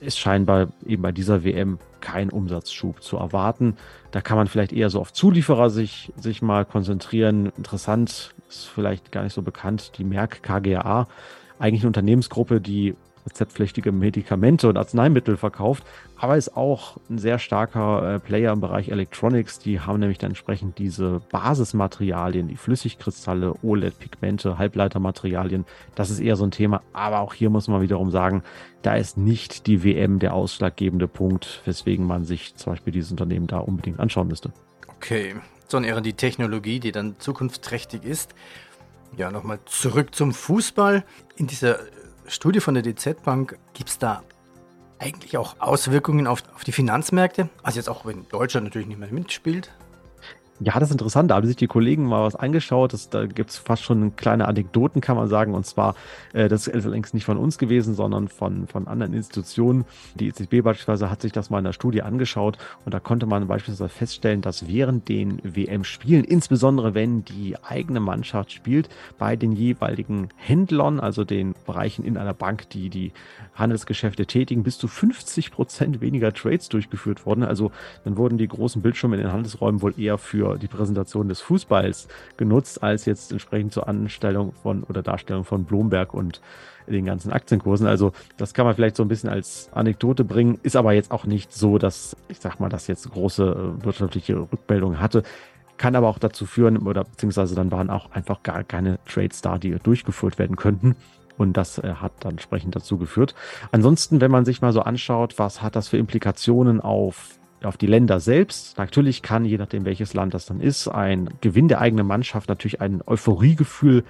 ist 0.00 0.18
scheinbar 0.18 0.68
eben 0.86 1.02
bei 1.02 1.12
dieser 1.12 1.44
WM 1.44 1.78
kein 2.00 2.30
Umsatzschub 2.30 3.02
zu 3.02 3.16
erwarten. 3.16 3.76
Da 4.10 4.20
kann 4.20 4.36
man 4.36 4.46
vielleicht 4.46 4.72
eher 4.72 4.90
so 4.90 5.00
auf 5.00 5.12
Zulieferer 5.12 5.70
sich, 5.70 6.12
sich 6.16 6.42
mal 6.42 6.64
konzentrieren. 6.64 7.52
Interessant, 7.56 8.34
ist 8.48 8.66
vielleicht 8.66 9.10
gar 9.10 9.22
nicht 9.24 9.32
so 9.32 9.42
bekannt, 9.42 9.92
die 9.98 10.04
Merck 10.04 10.42
KGA 10.42 11.06
eigentlich 11.58 11.82
eine 11.82 11.88
Unternehmensgruppe, 11.88 12.60
die 12.60 12.94
rezeptpflichtige 13.26 13.92
Medikamente 13.92 14.68
und 14.68 14.76
Arzneimittel 14.76 15.36
verkauft, 15.36 15.84
aber 16.16 16.36
ist 16.36 16.56
auch 16.56 16.98
ein 17.08 17.18
sehr 17.18 17.38
starker 17.38 18.14
äh, 18.14 18.18
Player 18.20 18.52
im 18.52 18.60
Bereich 18.60 18.88
Electronics. 18.88 19.58
Die 19.58 19.80
haben 19.80 20.00
nämlich 20.00 20.18
dann 20.18 20.30
entsprechend 20.30 20.78
diese 20.78 21.20
Basismaterialien, 21.30 22.48
die 22.48 22.56
Flüssigkristalle, 22.56 23.54
OLED-Pigmente, 23.62 24.58
Halbleitermaterialien. 24.58 25.64
Das 25.94 26.10
ist 26.10 26.20
eher 26.20 26.36
so 26.36 26.44
ein 26.44 26.50
Thema. 26.50 26.82
Aber 26.92 27.20
auch 27.20 27.34
hier 27.34 27.50
muss 27.50 27.68
man 27.68 27.80
wiederum 27.80 28.10
sagen, 28.10 28.42
da 28.82 28.94
ist 28.94 29.16
nicht 29.16 29.66
die 29.66 29.82
WM 29.82 30.18
der 30.18 30.34
ausschlaggebende 30.34 31.08
Punkt, 31.08 31.62
weswegen 31.64 32.06
man 32.06 32.24
sich 32.24 32.54
zum 32.56 32.72
Beispiel 32.72 32.92
dieses 32.92 33.10
Unternehmen 33.10 33.46
da 33.46 33.58
unbedingt 33.58 34.00
anschauen 34.00 34.28
müsste. 34.28 34.52
Okay, 34.96 35.34
sondern 35.68 35.92
eher 35.92 36.00
die 36.00 36.12
Technologie, 36.12 36.80
die 36.80 36.92
dann 36.92 37.16
zukunftsträchtig 37.18 38.04
ist. 38.04 38.34
Ja, 39.16 39.30
nochmal 39.30 39.58
zurück 39.66 40.14
zum 40.14 40.32
Fußball. 40.32 41.04
In 41.36 41.46
dieser 41.46 41.78
Studie 42.26 42.60
von 42.60 42.74
der 42.74 42.82
DZ 42.82 43.22
Bank 43.22 43.58
gibt 43.74 43.90
es 43.90 43.98
da 43.98 44.22
eigentlich 44.98 45.36
auch 45.36 45.56
Auswirkungen 45.60 46.26
auf, 46.26 46.42
auf 46.54 46.64
die 46.64 46.72
Finanzmärkte? 46.72 47.48
Also 47.62 47.78
jetzt 47.78 47.88
auch, 47.88 48.06
wenn 48.06 48.26
Deutschland 48.28 48.64
natürlich 48.64 48.88
nicht 48.88 48.98
mehr 48.98 49.10
mitspielt. 49.12 49.70
Ja, 50.60 50.78
das 50.78 50.90
ist 50.90 50.92
interessant. 50.92 51.32
Da 51.32 51.34
haben 51.34 51.46
sich 51.48 51.56
die 51.56 51.66
Kollegen 51.66 52.04
mal 52.04 52.22
was 52.22 52.36
angeschaut. 52.36 52.92
Das, 52.92 53.10
da 53.10 53.26
gibt 53.26 53.50
es 53.50 53.58
fast 53.58 53.82
schon 53.82 54.14
kleine 54.14 54.46
Anekdoten, 54.46 55.00
kann 55.00 55.16
man 55.16 55.26
sagen. 55.26 55.52
Und 55.52 55.66
zwar, 55.66 55.96
äh, 56.32 56.48
das 56.48 56.68
ist 56.68 56.84
längst 56.84 57.12
nicht 57.12 57.24
von 57.24 57.38
uns 57.38 57.58
gewesen, 57.58 57.94
sondern 57.94 58.28
von, 58.28 58.68
von 58.68 58.86
anderen 58.86 59.14
Institutionen. 59.14 59.84
Die 60.14 60.28
EZB 60.28 60.62
beispielsweise 60.62 61.10
hat 61.10 61.22
sich 61.22 61.32
das 61.32 61.50
mal 61.50 61.58
in 61.58 61.64
der 61.64 61.72
Studie 61.72 62.02
angeschaut. 62.02 62.56
Und 62.84 62.94
da 62.94 63.00
konnte 63.00 63.26
man 63.26 63.48
beispielsweise 63.48 63.88
feststellen, 63.88 64.42
dass 64.42 64.68
während 64.68 65.08
den 65.08 65.40
WM-Spielen, 65.42 66.22
insbesondere 66.22 66.94
wenn 66.94 67.24
die 67.24 67.56
eigene 67.60 67.98
Mannschaft 67.98 68.52
spielt, 68.52 68.88
bei 69.18 69.34
den 69.34 69.52
jeweiligen 69.52 70.28
Händlern, 70.36 71.00
also 71.00 71.24
den 71.24 71.56
Bereichen 71.66 72.04
in 72.04 72.16
einer 72.16 72.34
Bank, 72.34 72.70
die 72.70 72.90
die 72.90 73.12
Handelsgeschäfte 73.56 74.24
tätigen, 74.26 74.62
bis 74.62 74.78
zu 74.78 74.86
50 74.86 75.50
Prozent 75.50 76.00
weniger 76.00 76.32
Trades 76.32 76.68
durchgeführt 76.68 77.26
wurden. 77.26 77.42
Also 77.42 77.72
dann 78.04 78.16
wurden 78.16 78.38
die 78.38 78.46
großen 78.46 78.82
Bildschirme 78.82 79.16
in 79.16 79.22
den 79.22 79.32
Handelsräumen 79.32 79.82
wohl 79.82 79.98
eher 79.98 80.16
für 80.16 80.43
für 80.44 80.58
die 80.58 80.68
Präsentation 80.68 81.28
des 81.28 81.40
Fußballs 81.40 82.08
genutzt, 82.36 82.82
als 82.82 83.04
jetzt 83.06 83.32
entsprechend 83.32 83.72
zur 83.72 83.88
Anstellung 83.88 84.52
von 84.52 84.84
oder 84.84 85.02
Darstellung 85.02 85.44
von 85.44 85.64
Blomberg 85.64 86.14
und 86.14 86.40
den 86.86 87.06
ganzen 87.06 87.32
Aktienkursen. 87.32 87.86
Also 87.86 88.12
das 88.36 88.52
kann 88.52 88.66
man 88.66 88.74
vielleicht 88.74 88.96
so 88.96 89.02
ein 89.02 89.08
bisschen 89.08 89.30
als 89.30 89.70
Anekdote 89.72 90.24
bringen, 90.24 90.58
ist 90.62 90.76
aber 90.76 90.92
jetzt 90.92 91.10
auch 91.10 91.24
nicht 91.24 91.52
so, 91.52 91.78
dass 91.78 92.16
ich 92.28 92.40
sag 92.40 92.60
mal, 92.60 92.68
das 92.68 92.86
jetzt 92.86 93.10
große 93.10 93.76
äh, 93.80 93.84
wirtschaftliche 93.84 94.38
Rückmeldungen 94.38 95.00
hatte. 95.00 95.22
Kann 95.76 95.96
aber 95.96 96.08
auch 96.08 96.18
dazu 96.18 96.46
führen, 96.46 96.78
oder 96.78 97.02
beziehungsweise 97.02 97.54
dann 97.56 97.72
waren 97.72 97.90
auch 97.90 98.12
einfach 98.12 98.42
gar 98.42 98.62
keine 98.62 98.98
Trades 99.06 99.40
da, 99.40 99.58
die 99.58 99.74
durchgeführt 99.82 100.38
werden 100.38 100.56
könnten. 100.56 100.94
Und 101.36 101.56
das 101.56 101.78
äh, 101.78 101.94
hat 101.94 102.12
dann 102.20 102.32
entsprechend 102.32 102.76
dazu 102.76 102.96
geführt. 102.98 103.34
Ansonsten, 103.72 104.20
wenn 104.20 104.30
man 104.30 104.44
sich 104.44 104.60
mal 104.60 104.72
so 104.72 104.82
anschaut, 104.82 105.38
was 105.38 105.62
hat 105.62 105.74
das 105.74 105.88
für 105.88 105.96
Implikationen 105.96 106.80
auf 106.80 107.40
auf 107.64 107.76
die 107.76 107.86
Länder 107.86 108.20
selbst. 108.20 108.78
Natürlich 108.78 109.22
kann, 109.22 109.44
je 109.44 109.58
nachdem 109.58 109.84
welches 109.84 110.14
Land 110.14 110.34
das 110.34 110.46
dann 110.46 110.60
ist, 110.60 110.88
ein 110.88 111.28
Gewinn 111.40 111.68
der 111.68 111.80
eigenen 111.80 112.06
Mannschaft 112.06 112.48
natürlich 112.48 112.80
ein 112.80 113.02
Euphoriegefühl 113.06 114.04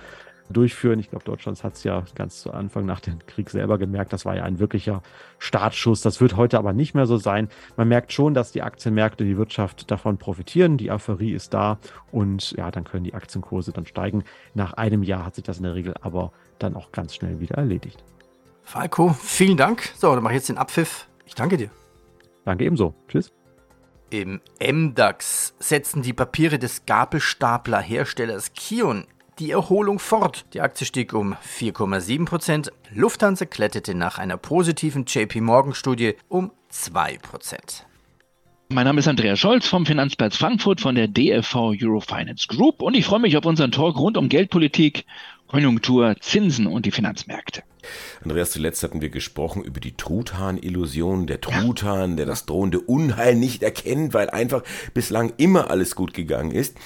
durchführen. 0.51 0.99
Ich 0.99 1.11
glaube, 1.11 1.25
Deutschland 1.25 1.63
hat 1.65 1.75
es 1.75 1.85
ja 1.85 2.05
ganz 2.15 2.41
zu 2.43 2.53
Anfang 2.53 2.85
nach 2.85 3.01
dem 3.01 3.19
Krieg 3.27 3.51
selber 3.51 3.79
gemerkt. 3.79 4.13
Das 4.13 4.25
war 4.25 4.37
ja 4.37 4.45
ein 4.45 4.59
wirklicher 4.59 5.03
Startschuss. 5.39 6.03
Das 6.03 6.21
wird 6.21 6.37
heute 6.37 6.59
aber 6.59 6.73
nicht 6.73 6.95
mehr 6.95 7.07
so 7.07 7.17
sein. 7.17 7.49
Man 7.77 7.89
merkt 7.89 8.13
schon, 8.13 8.35
dass 8.35 8.53
die 8.53 8.63
Aktienmärkte, 8.63 9.25
die 9.25 9.37
Wirtschaft 9.37 9.91
davon 9.91 10.19
profitieren. 10.19 10.77
Die 10.77 10.91
Euphorie 10.91 11.33
ist 11.33 11.55
da 11.55 11.79
und 12.13 12.53
ja, 12.53 12.71
dann 12.71 12.85
können 12.85 13.05
die 13.05 13.15
Aktienkurse 13.15 13.73
dann 13.73 13.87
steigen. 13.87 14.25
Nach 14.55 14.75
einem 14.75 15.03
Jahr 15.03 15.25
hat 15.25 15.35
sich 15.35 15.45
das 15.45 15.59
in 15.59 15.65
der 15.65 15.75
Regel 15.75 15.95
aber 16.01 16.33
dann 16.59 16.77
auch 16.77 16.93
ganz 16.93 17.15
schnell 17.15 17.41
wieder 17.41 17.57
erledigt. 17.57 18.05
Falco, 18.63 19.11
vielen 19.11 19.57
Dank. 19.57 19.91
So, 19.97 20.15
dann 20.15 20.23
mache 20.23 20.35
ich 20.35 20.39
jetzt 20.39 20.49
den 20.49 20.59
Abpfiff. 20.59 21.09
Ich 21.27 21.35
danke 21.35 21.57
dir. 21.57 21.71
Danke 22.45 22.65
ebenso. 22.65 22.95
Tschüss. 23.09 23.33
Im 24.15 24.41
MDAX 24.61 25.57
setzen 25.59 26.03
die 26.03 26.13
Papiere 26.13 26.61
des 26.61 26.87
Gabelstaplerherstellers 26.87 28.53
Kion 28.53 29.09
die 29.41 29.51
Erholung 29.51 29.99
fort. 29.99 30.45
Die 30.55 30.61
Aktie 30.61 30.87
stieg 30.87 31.13
um 31.13 31.35
4,7%. 31.35 32.71
Lufthansa 32.93 33.45
kletterte 33.45 33.97
nach 33.97 34.19
einer 34.19 34.37
positiven 34.37 35.05
JP 35.05 35.41
Morgan 35.41 35.75
Studie 35.75 36.15
um 36.29 36.53
2%. 36.73 37.19
Mein 38.69 38.85
Name 38.85 39.01
ist 39.01 39.09
Andreas 39.09 39.41
Scholz 39.41 39.67
vom 39.67 39.85
Finanzplatz 39.85 40.37
Frankfurt 40.37 40.81
von 40.81 40.95
der 40.95 41.09
DFV 41.09 41.75
Eurofinance 41.83 42.47
Group 42.47 42.83
und 42.83 42.95
ich 42.95 43.07
freue 43.07 43.19
mich 43.19 43.37
auf 43.37 43.45
unseren 43.45 43.73
Talk 43.73 43.97
rund 43.97 44.17
um 44.17 44.29
Geldpolitik, 44.29 45.07
Konjunktur, 45.49 46.15
Zinsen 46.21 46.69
und 46.69 46.87
die 46.87 46.93
Finanzmärkte. 46.93 47.65
Andreas, 48.23 48.51
zuletzt 48.51 48.83
hatten 48.83 49.01
wir 49.01 49.11
gesprochen 49.11 49.63
über 49.63 49.81
die 49.81 49.97
Truthahn-Illusion. 49.97 51.27
Der 51.27 51.41
Truthahn, 51.41 52.17
der 52.17 52.27
das 52.27 52.47
drohende 52.47 52.81
Unheil 52.81 53.35
nicht 53.35 53.63
erkennt, 53.63 54.15
weil 54.15 54.31
einfach 54.31 54.63
bislang 54.95 55.33
immer 55.37 55.71
alles 55.71 55.95
gut 55.95 56.15
gegangen 56.15 56.51
ist. 56.51 56.77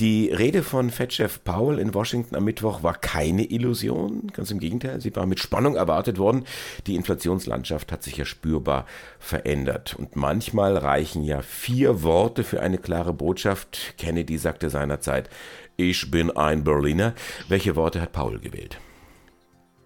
Die 0.00 0.28
Rede 0.28 0.62
von 0.62 0.90
Fed-Chef 0.90 1.44
Powell 1.44 1.78
in 1.78 1.94
Washington 1.94 2.36
am 2.36 2.44
Mittwoch 2.44 2.82
war 2.82 2.94
keine 2.94 3.44
Illusion. 3.44 4.28
Ganz 4.32 4.50
im 4.50 4.58
Gegenteil, 4.58 5.00
sie 5.00 5.14
war 5.16 5.26
mit 5.26 5.40
Spannung 5.40 5.76
erwartet 5.76 6.18
worden. 6.18 6.44
Die 6.86 6.94
Inflationslandschaft 6.94 7.92
hat 7.92 8.02
sich 8.02 8.16
ja 8.16 8.24
spürbar 8.24 8.86
verändert. 9.18 9.94
Und 9.98 10.16
manchmal 10.16 10.76
reichen 10.76 11.24
ja 11.24 11.42
vier 11.42 12.02
Worte 12.02 12.44
für 12.44 12.60
eine 12.60 12.78
klare 12.78 13.12
Botschaft. 13.12 13.94
Kennedy 13.98 14.38
sagte 14.38 14.70
seinerzeit, 14.70 15.28
ich 15.76 16.10
bin 16.10 16.30
ein 16.30 16.62
Berliner. 16.62 17.14
Welche 17.48 17.74
Worte 17.74 18.00
hat 18.00 18.12
Paul 18.12 18.38
gewählt? 18.38 18.78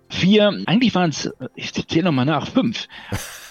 Vier, 0.08 0.62
eigentlich 0.66 0.94
waren 0.94 1.10
es, 1.10 1.30
ich 1.54 1.72
zähle 1.72 2.04
nochmal 2.04 2.26
nach, 2.26 2.48
fünf. 2.48 2.88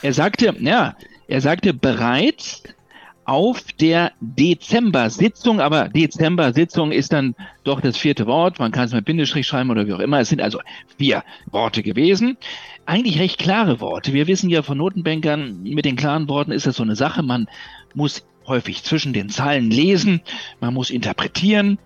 Er 0.02 0.14
sagte, 0.14 0.56
ja, 0.60 0.96
er 1.28 1.42
sagte 1.42 1.74
bereits 1.74 2.64
auf 3.26 3.62
der 3.74 4.14
Dezember-Sitzung, 4.22 5.60
aber 5.60 5.90
Dezember-Sitzung 5.90 6.94
ist 6.94 7.12
dann 7.12 7.36
doch 7.66 7.82
das 7.82 7.98
vierte 7.98 8.26
Wort, 8.26 8.58
man 8.58 8.72
kann 8.72 8.86
es 8.86 8.94
mit 8.94 9.04
Bindestrich 9.04 9.46
schreiben 9.46 9.70
oder 9.70 9.86
wie 9.86 9.94
auch 9.94 10.00
immer, 10.00 10.22
es 10.22 10.30
sind 10.30 10.42
also 10.42 10.62
vier 10.98 11.24
Worte 11.52 11.84
gewesen. 11.84 12.38
Eigentlich 12.86 13.20
recht 13.20 13.38
klare 13.38 13.82
Worte. 13.82 14.14
Wir 14.14 14.28
wissen 14.28 14.50
ja 14.50 14.62
von 14.62 14.78
Notenbankern, 14.78 15.62
mit 15.64 15.84
den 15.84 15.98
klaren 15.98 16.30
Worten 16.30 16.52
ist 16.52 16.68
das 16.68 16.78
so 16.78 16.84
eine 16.84 16.96
Sache, 16.96 17.22
man 17.22 17.50
muss 17.94 18.26
häufig 18.48 18.84
zwischen 18.84 19.12
den 19.12 19.28
Zeilen 19.28 19.72
lesen, 19.72 20.22
man 20.62 20.74
muss 20.74 20.90
interpretieren 20.90 21.80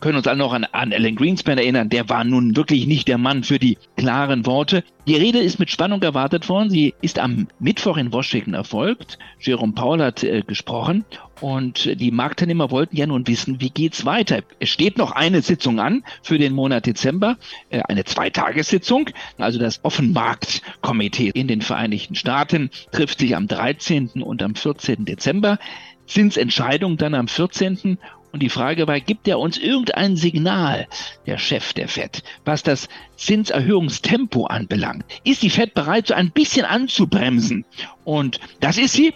können 0.00 0.18
uns 0.18 0.26
alle 0.26 0.38
noch 0.38 0.52
an, 0.52 0.64
an 0.64 0.92
Alan 0.92 1.16
Greenspan 1.16 1.58
erinnern. 1.58 1.88
Der 1.88 2.08
war 2.08 2.24
nun 2.24 2.56
wirklich 2.56 2.86
nicht 2.86 3.08
der 3.08 3.18
Mann 3.18 3.44
für 3.44 3.58
die 3.58 3.78
klaren 3.96 4.46
Worte. 4.46 4.84
Die 5.06 5.16
Rede 5.16 5.38
ist 5.38 5.58
mit 5.58 5.70
Spannung 5.70 6.02
erwartet 6.02 6.48
worden. 6.48 6.70
Sie 6.70 6.94
ist 7.00 7.18
am 7.18 7.48
Mittwoch 7.58 7.96
in 7.96 8.12
Washington 8.12 8.54
erfolgt. 8.54 9.18
Jerome 9.38 9.72
Powell 9.72 10.02
hat 10.02 10.22
äh, 10.22 10.42
gesprochen 10.42 11.04
und 11.40 12.00
die 12.00 12.10
Marktteilnehmer 12.10 12.70
wollten 12.70 12.96
ja 12.96 13.06
nun 13.06 13.26
wissen, 13.26 13.60
wie 13.60 13.70
geht's 13.70 14.04
weiter. 14.04 14.40
Es 14.58 14.68
steht 14.68 14.98
noch 14.98 15.12
eine 15.12 15.42
Sitzung 15.42 15.80
an 15.80 16.04
für 16.22 16.38
den 16.38 16.52
Monat 16.52 16.86
Dezember, 16.86 17.36
äh, 17.70 17.80
eine 17.88 18.04
Zweitagessitzung. 18.04 19.10
Also 19.38 19.58
das 19.58 19.80
Offenmarktkomitee 19.82 21.30
in 21.34 21.48
den 21.48 21.62
Vereinigten 21.62 22.14
Staaten 22.14 22.70
trifft 22.92 23.20
sich 23.20 23.36
am 23.36 23.48
13. 23.48 24.22
und 24.22 24.42
am 24.42 24.54
14. 24.54 25.04
Dezember. 25.04 25.58
Zinsentscheidung 26.06 26.96
dann 26.96 27.14
am 27.14 27.28
14. 27.28 27.98
Und 28.32 28.42
die 28.42 28.50
Frage 28.50 28.86
war, 28.86 29.00
gibt 29.00 29.28
er 29.28 29.38
uns 29.38 29.56
irgendein 29.56 30.16
Signal, 30.16 30.86
der 31.26 31.38
Chef 31.38 31.72
der 31.72 31.88
FED, 31.88 32.22
was 32.44 32.62
das 32.62 32.88
Zinserhöhungstempo 33.16 34.46
anbelangt? 34.46 35.04
Ist 35.24 35.42
die 35.42 35.50
FED 35.50 35.74
bereit, 35.74 36.08
so 36.08 36.14
ein 36.14 36.30
bisschen 36.30 36.66
anzubremsen? 36.66 37.64
Und 38.04 38.40
das 38.60 38.78
ist 38.78 38.92
sie. 38.92 39.14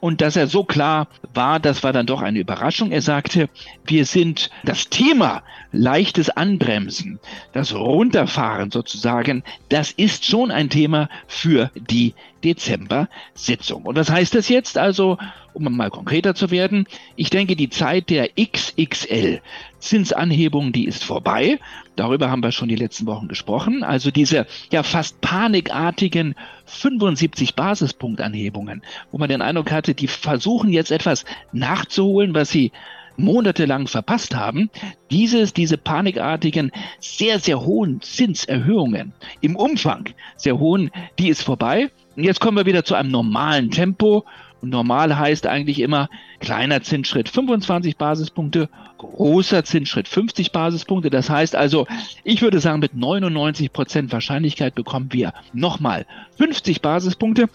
Und 0.00 0.20
dass 0.20 0.34
er 0.34 0.48
so 0.48 0.64
klar 0.64 1.06
war, 1.32 1.60
das 1.60 1.84
war 1.84 1.92
dann 1.92 2.06
doch 2.06 2.22
eine 2.22 2.40
Überraschung. 2.40 2.90
Er 2.90 3.02
sagte, 3.02 3.48
wir 3.84 4.04
sind 4.04 4.50
das 4.64 4.88
Thema 4.88 5.44
leichtes 5.72 6.30
Anbremsen, 6.30 7.18
das 7.52 7.74
Runterfahren 7.74 8.70
sozusagen, 8.70 9.42
das 9.68 9.90
ist 9.90 10.24
schon 10.24 10.50
ein 10.50 10.70
Thema 10.70 11.08
für 11.26 11.70
die 11.74 12.14
Dezember-Sitzung. 12.44 13.84
Und 13.84 13.96
was 13.96 14.10
heißt 14.10 14.34
das 14.34 14.48
jetzt? 14.48 14.76
Also, 14.78 15.18
um 15.54 15.64
mal 15.76 15.90
konkreter 15.90 16.34
zu 16.34 16.50
werden, 16.50 16.86
ich 17.16 17.30
denke, 17.30 17.56
die 17.56 17.70
Zeit 17.70 18.10
der 18.10 18.30
XXL 18.40 19.40
Zinsanhebung, 19.82 20.72
die 20.72 20.86
ist 20.86 21.04
vorbei. 21.04 21.58
Darüber 21.96 22.30
haben 22.30 22.42
wir 22.42 22.52
schon 22.52 22.68
die 22.68 22.76
letzten 22.76 23.06
Wochen 23.06 23.28
gesprochen. 23.28 23.82
Also 23.82 24.10
diese 24.10 24.46
ja 24.70 24.82
fast 24.82 25.20
panikartigen 25.20 26.34
75 26.66 27.54
Basispunktanhebungen, 27.54 28.82
wo 29.10 29.18
man 29.18 29.28
den 29.28 29.42
Eindruck 29.42 29.70
hatte, 29.72 29.94
die 29.94 30.06
versuchen 30.06 30.70
jetzt 30.70 30.92
etwas 30.92 31.24
nachzuholen, 31.52 32.32
was 32.32 32.50
sie 32.50 32.72
monatelang 33.16 33.86
verpasst 33.86 34.34
haben, 34.34 34.70
dieses, 35.10 35.52
diese 35.52 35.78
panikartigen, 35.78 36.72
sehr, 37.00 37.38
sehr 37.38 37.64
hohen 37.64 38.00
Zinserhöhungen 38.00 39.12
im 39.40 39.56
Umfang, 39.56 40.08
sehr 40.36 40.58
hohen, 40.58 40.90
die 41.18 41.28
ist 41.28 41.42
vorbei. 41.42 41.90
Jetzt 42.16 42.40
kommen 42.40 42.56
wir 42.56 42.66
wieder 42.66 42.84
zu 42.84 42.94
einem 42.94 43.10
normalen 43.10 43.70
Tempo. 43.70 44.24
Und 44.62 44.70
normal 44.70 45.18
heißt 45.18 45.48
eigentlich 45.48 45.80
immer 45.80 46.08
kleiner 46.38 46.82
Zinsschritt 46.82 47.28
25 47.28 47.96
Basispunkte, 47.96 48.68
großer 48.96 49.64
Zinsschritt 49.64 50.06
50 50.06 50.52
Basispunkte. 50.52 51.10
Das 51.10 51.28
heißt 51.28 51.56
also, 51.56 51.88
ich 52.22 52.42
würde 52.42 52.60
sagen, 52.60 52.78
mit 52.78 52.94
99 52.94 53.72
Prozent 53.72 54.12
Wahrscheinlichkeit 54.12 54.76
bekommen 54.76 55.12
wir 55.12 55.34
nochmal 55.52 56.06
50 56.38 56.80
Basispunkte. 56.80 57.48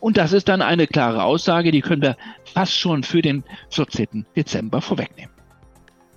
Und 0.00 0.16
das 0.16 0.32
ist 0.32 0.48
dann 0.48 0.62
eine 0.62 0.86
klare 0.86 1.24
Aussage, 1.24 1.70
die 1.70 1.82
können 1.82 2.00
wir 2.00 2.16
fast 2.54 2.78
schon 2.78 3.02
für 3.02 3.20
den 3.20 3.44
14. 3.68 4.24
Dezember 4.34 4.80
vorwegnehmen. 4.80 5.33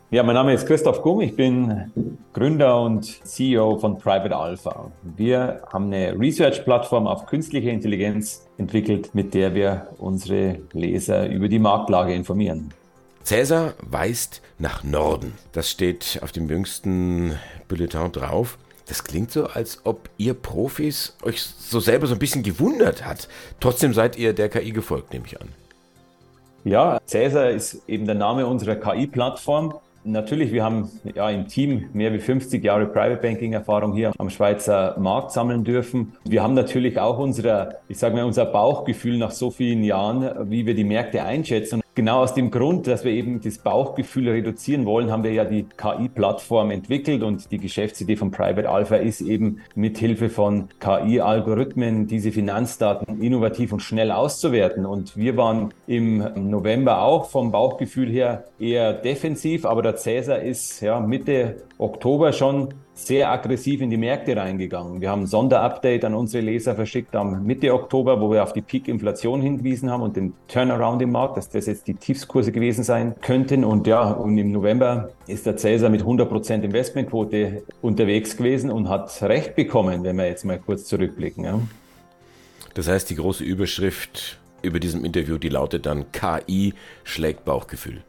Ja, 0.10 0.24
mein 0.24 0.36
Name 0.36 0.54
ist 0.54 0.66
Christoph 0.66 1.02
Gumm, 1.02 1.20
ich 1.20 1.36
bin 1.36 2.18
Gründer 2.32 2.82
und 2.82 3.04
CEO 3.28 3.78
von 3.78 3.98
Private 3.98 4.38
Alpha. 4.38 4.90
Wir 5.04 5.62
haben 5.74 5.88
eine 5.88 6.18
Research-Plattform 6.18 7.08
auf 7.08 7.26
künstliche 7.26 7.72
Intelligenz 7.72 8.48
entwickelt, 8.58 9.14
mit 9.14 9.34
der 9.34 9.54
wir 9.54 9.88
unsere 9.98 10.60
Leser 10.72 11.28
über 11.28 11.50
die 11.50 11.60
Marktlage 11.60 12.14
informieren. 12.14 12.74
Cäsar 13.26 13.74
weist 13.82 14.42
nach 14.60 14.82
Norden. 14.82 15.34
Das 15.52 15.70
steht 15.70 16.22
auf 16.24 16.32
dem 16.32 16.50
jüngsten 16.50 17.38
Bulletin 17.68 18.14
drauf. 18.14 18.58
Das 18.88 19.04
klingt 19.04 19.32
so, 19.32 19.48
als 19.48 19.82
ob 19.84 20.10
ihr 20.16 20.36
Profis 20.36 21.18
euch 21.22 21.42
so 21.42 21.82
selber 21.82 22.08
so 22.08 22.14
ein 22.14 22.20
bisschen 22.20 22.44
gewundert 22.44 23.06
hat. 23.06 23.28
Trotzdem 23.60 23.94
seid 23.94 24.18
ihr 24.18 24.32
der 24.32 24.48
KI 24.48 24.72
gefolgt, 24.72 25.12
nehme 25.12 25.26
ich 25.26 25.42
an. 25.42 25.50
Ja, 26.64 26.98
Cäsar 27.06 27.50
ist 27.50 27.82
eben 27.90 28.06
der 28.06 28.16
Name 28.16 28.48
unserer 28.48 28.78
KI-Plattform. 28.78 29.74
Natürlich, 30.10 30.54
wir 30.54 30.64
haben 30.64 30.90
ja 31.04 31.30
im 31.30 31.50
Team 31.50 31.90
mehr 31.92 32.14
wie 32.14 32.20
50 32.20 32.64
Jahre 32.64 32.86
Private 32.86 33.22
Banking 33.22 33.52
Erfahrung 33.52 33.94
hier 33.94 34.14
am 34.18 34.30
Schweizer 34.30 34.96
Markt 34.98 35.34
sammeln 35.34 35.66
dürfen. 35.66 36.14
Wir 36.24 36.42
haben 36.42 36.54
natürlich 36.54 36.98
auch 36.98 37.20
unser, 37.20 37.80
ich 37.90 37.98
sage 37.98 38.16
mal, 38.16 38.24
unser 38.24 38.46
Bauchgefühl 38.46 39.18
nach 39.18 39.32
so 39.32 39.52
vielen 39.52 39.84
Jahren, 39.84 40.50
wie 40.50 40.66
wir 40.66 40.76
die 40.76 40.86
Märkte 40.86 41.24
einschätzen. 41.24 41.82
Genau 41.98 42.22
aus 42.22 42.36
dem 42.36 42.52
Grund, 42.52 42.86
dass 42.86 43.04
wir 43.04 43.12
eben 43.12 43.42
das 43.42 43.58
Bauchgefühl 43.58 44.30
reduzieren 44.30 44.86
wollen, 44.86 45.10
haben 45.10 45.24
wir 45.24 45.32
ja 45.32 45.46
die 45.46 45.64
KI-Plattform 45.64 46.70
entwickelt 46.70 47.24
und 47.24 47.52
die 47.52 47.58
Geschäftsidee 47.58 48.16
von 48.16 48.30
Private 48.30 48.70
Alpha 48.70 48.98
ist 48.98 49.20
eben 49.20 49.62
mithilfe 49.74 50.30
von 50.30 50.68
KI-Algorithmen 50.80 52.06
diese 52.06 52.32
Finanzdaten 52.32 53.20
innovativ 53.20 53.74
und 53.74 53.80
schnell 53.80 54.12
auszuwerten. 54.12 54.86
Und 54.86 55.18
wir 55.18 55.38
waren 55.38 55.74
im 55.88 56.24
November 56.36 57.02
auch 57.02 57.32
vom 57.32 57.52
Bauchgefühl 57.52 58.12
her 58.12 58.44
eher 58.60 58.94
defensiv, 58.94 59.66
aber 59.66 59.82
der 59.82 59.96
Cäsar 59.96 60.44
ist 60.44 60.82
ja 60.82 61.00
Mitte 61.00 61.64
Oktober 61.80 62.32
schon 62.32 62.76
sehr 62.98 63.32
aggressiv 63.32 63.82
in 63.82 63.92
die 63.92 63.98
Märkte 63.98 64.36
reingegangen. 64.36 65.02
Wir 65.02 65.12
haben 65.12 65.22
ein 65.22 65.28
Sonderupdate 65.28 66.04
an 66.04 66.16
unsere 66.16 66.44
Leser 66.44 66.76
verschickt 66.76 67.16
am 67.16 67.46
Mitte 67.46 67.72
Oktober, 67.74 68.20
wo 68.20 68.32
wir 68.32 68.42
auf 68.42 68.54
die 68.54 68.62
Peak-Inflation 68.62 69.40
hingewiesen 69.40 69.92
haben 69.92 70.02
und 70.02 70.16
den 70.16 70.34
Turnaround 70.48 71.02
im 71.04 71.12
Markt, 71.12 71.38
dass 71.38 71.48
das 71.50 71.68
jetzt 71.68 71.88
die 71.88 71.94
Tiefskurse 71.94 72.52
gewesen 72.52 72.84
sein 72.84 73.16
könnten. 73.22 73.64
Und 73.64 73.86
ja, 73.86 74.12
und 74.12 74.38
im 74.38 74.52
November 74.52 75.12
ist 75.28 75.46
der 75.46 75.58
Cäsar 75.58 75.90
mit 75.90 76.02
100% 76.02 76.64
Investmentquote 76.64 77.64
unterwegs 77.82 78.36
gewesen 78.36 78.72
und 78.72 78.90
hat 78.90 79.22
recht 79.22 79.56
bekommen, 79.56 80.04
wenn 80.04 80.18
wir 80.18 80.26
jetzt 80.26 80.44
mal 80.44 80.58
kurz 80.58 80.86
zurückblicken. 80.86 81.44
Ja. 81.44 81.60
Das 82.74 82.88
heißt, 82.88 83.10
die 83.12 83.16
große 83.16 83.44
Überschrift 83.44 84.40
über 84.64 84.80
diesem 84.80 85.06
Interview, 85.06 85.38
die 85.38 85.50
lautet 85.50 85.86
dann 85.86 86.12
KI 86.12 86.74
schlägt 87.04 87.46
Bauchgefühl. 87.46 88.02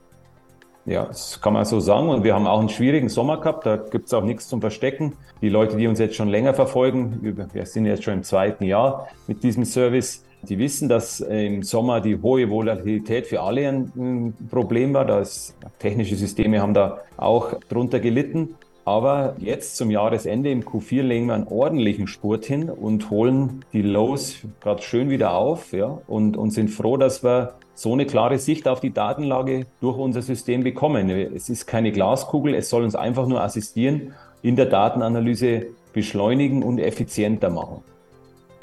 Ja, 0.88 1.04
das 1.04 1.38
kann 1.42 1.52
man 1.52 1.66
so 1.66 1.80
sagen. 1.80 2.08
Und 2.08 2.24
wir 2.24 2.34
haben 2.34 2.46
auch 2.46 2.60
einen 2.60 2.70
schwierigen 2.70 3.10
Sommer 3.10 3.38
gehabt. 3.38 3.66
Da 3.66 3.76
gibt 3.76 4.06
es 4.06 4.14
auch 4.14 4.24
nichts 4.24 4.48
zum 4.48 4.62
Verstecken. 4.62 5.12
Die 5.42 5.50
Leute, 5.50 5.76
die 5.76 5.86
uns 5.86 5.98
jetzt 5.98 6.16
schon 6.16 6.28
länger 6.28 6.54
verfolgen, 6.54 7.36
wir 7.52 7.66
sind 7.66 7.84
jetzt 7.84 8.04
schon 8.04 8.14
im 8.14 8.22
zweiten 8.22 8.64
Jahr 8.64 9.08
mit 9.26 9.42
diesem 9.42 9.66
Service, 9.66 10.24
die 10.42 10.58
wissen, 10.58 10.88
dass 10.88 11.20
im 11.20 11.62
Sommer 11.62 12.00
die 12.00 12.16
hohe 12.22 12.48
Volatilität 12.48 13.26
für 13.26 13.42
alle 13.42 13.68
ein 13.68 14.34
Problem 14.50 14.94
war. 14.94 15.04
Das, 15.04 15.54
technische 15.78 16.16
Systeme 16.16 16.62
haben 16.62 16.74
da 16.74 17.02
auch 17.18 17.54
drunter 17.68 18.00
gelitten. 18.00 18.56
Aber 18.86 19.36
jetzt 19.38 19.76
zum 19.76 19.90
Jahresende 19.90 20.50
im 20.50 20.62
Q4 20.62 21.02
legen 21.02 21.26
wir 21.26 21.34
einen 21.34 21.48
ordentlichen 21.48 22.06
Spurt 22.06 22.46
hin 22.46 22.70
und 22.70 23.10
holen 23.10 23.62
die 23.74 23.82
Lows 23.82 24.38
gerade 24.62 24.80
schön 24.80 25.10
wieder 25.10 25.34
auf 25.34 25.72
ja, 25.72 25.98
und, 26.06 26.38
und 26.38 26.52
sind 26.52 26.70
froh, 26.70 26.96
dass 26.96 27.22
wir 27.22 27.57
so 27.78 27.92
eine 27.92 28.06
klare 28.06 28.38
Sicht 28.38 28.66
auf 28.66 28.80
die 28.80 28.92
Datenlage 28.92 29.66
durch 29.80 29.96
unser 29.96 30.20
System 30.20 30.64
bekommen. 30.64 31.08
Es 31.10 31.48
ist 31.48 31.66
keine 31.66 31.92
Glaskugel, 31.92 32.54
es 32.54 32.70
soll 32.70 32.82
uns 32.82 32.96
einfach 32.96 33.28
nur 33.28 33.40
assistieren, 33.40 34.14
in 34.42 34.56
der 34.56 34.66
Datenanalyse 34.66 35.66
beschleunigen 35.92 36.64
und 36.64 36.80
effizienter 36.80 37.50
machen. 37.50 37.84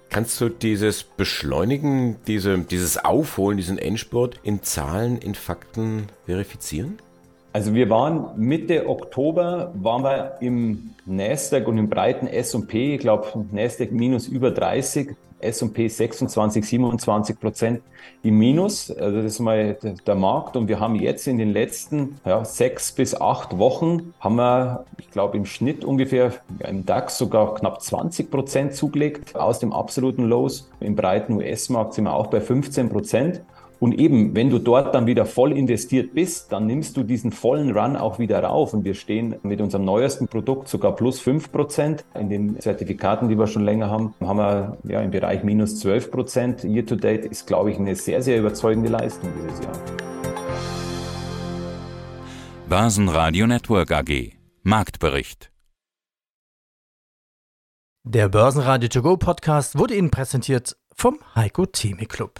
Kannst 0.10 0.40
du 0.42 0.50
dieses 0.50 1.04
Beschleunigen, 1.04 2.18
diese, 2.28 2.60
dieses 2.60 3.04
Aufholen, 3.04 3.56
diesen 3.58 3.78
Endspurt 3.78 4.40
in 4.44 4.64
Zahlen, 4.64 5.18
in 5.18 5.34
Fakten 5.34 6.08
verifizieren? 6.26 6.98
Also 7.54 7.74
wir 7.74 7.90
waren 7.90 8.28
Mitte 8.36 8.90
Oktober, 8.90 9.72
waren 9.76 10.04
wir 10.04 10.38
im 10.42 10.90
Nasdaq 11.06 11.70
und 11.70 11.78
im 11.78 11.90
breiten 11.90 12.28
S&P, 12.28 12.96
ich 12.96 13.00
glaube 13.00 13.46
Nasdaq 13.54 13.94
minus 13.94 14.28
über 14.28 14.52
30, 14.52 15.16
S&P 15.46 15.88
26, 15.88 16.66
27 16.66 17.40
Prozent 17.40 17.82
im 18.24 18.38
Minus. 18.38 18.92
Also 18.92 19.18
das 19.18 19.26
ist 19.34 19.40
mal 19.40 19.78
der 20.06 20.16
Markt. 20.16 20.56
Und 20.56 20.68
wir 20.68 20.80
haben 20.80 20.96
jetzt 20.96 21.28
in 21.28 21.38
den 21.38 21.52
letzten 21.52 22.20
ja, 22.26 22.44
sechs 22.44 22.92
bis 22.92 23.20
acht 23.20 23.58
Wochen, 23.58 24.14
haben 24.20 24.36
wir, 24.36 24.86
ich 24.98 25.10
glaube, 25.12 25.38
im 25.38 25.46
Schnitt 25.46 25.86
ungefähr 25.86 26.34
im 26.60 26.86
DAX 26.86 27.18
sogar 27.18 27.56
knapp 27.56 27.82
20 27.82 28.32
Prozent 28.32 28.74
zugelegt 28.74 29.36
aus 29.36 29.60
dem 29.60 29.74
absoluten 29.74 30.24
Lows. 30.24 30.70
Im 30.80 30.96
breiten 30.96 31.34
US-Markt 31.34 31.94
sind 31.94 32.06
wir 32.06 32.14
auch 32.14 32.28
bei 32.28 32.42
15 32.42 32.90
Prozent. 32.90 33.42
Und 33.80 34.00
eben, 34.00 34.36
wenn 34.36 34.50
du 34.50 34.60
dort 34.60 34.96
dann 34.96 35.08
wieder 35.08 35.26
voll 35.26 35.52
investiert 35.52 36.14
bist, 36.14 36.52
dann 36.52 36.66
nimmst 36.66 36.96
du 36.98 37.04
diesen 37.04 37.32
vollen 37.32 37.76
Run 37.78 37.96
auch 37.96 38.20
wieder 38.20 38.42
rauf. 38.44 38.74
Und 38.74 38.86
wir 38.86 38.94
stehen 38.94 39.36
mit 39.44 39.62
unserem 39.62 39.86
neuesten 39.86 40.28
Produkt 40.28 40.68
sogar 40.68 40.96
plus 40.96 41.20
5 41.20 41.52
Prozent. 41.52 42.06
In 42.20 42.30
den 42.30 42.60
Zertifikaten, 42.60 43.30
die 43.30 43.38
wir 43.38 43.48
schon 43.48 43.64
länger 43.64 43.90
haben, 43.90 44.14
haben 44.22 44.38
wir 44.38 44.78
ja 44.84 45.02
im 45.02 45.12
Bereich 45.12 45.44
minus 45.44 45.80
12 45.80 46.12
Prozent. 46.12 46.64
Year 46.64 46.86
to 46.86 46.96
date 46.96 47.26
ist, 47.26 47.48
glaube 47.48 47.72
ich, 47.72 47.78
eine 47.78 47.96
sehr, 47.96 48.22
sehr 48.22 48.40
überzeugende 48.40 48.90
Leistung 48.90 49.30
dieses 49.42 49.64
Jahr. 49.64 49.74
Börsenradio 52.68 53.46
Network 53.46 53.92
AG. 53.92 54.34
Marktbericht. 54.64 55.52
Der 58.04 58.30
Börsenradio 58.30 58.90
To 58.90 59.02
Go 59.02 59.18
Podcast 59.18 59.78
wurde 59.78 59.96
Ihnen 59.96 60.12
präsentiert 60.12 60.76
vom 60.94 61.20
Heiko 61.36 61.66
Theme 61.66 62.06
Club. 62.06 62.40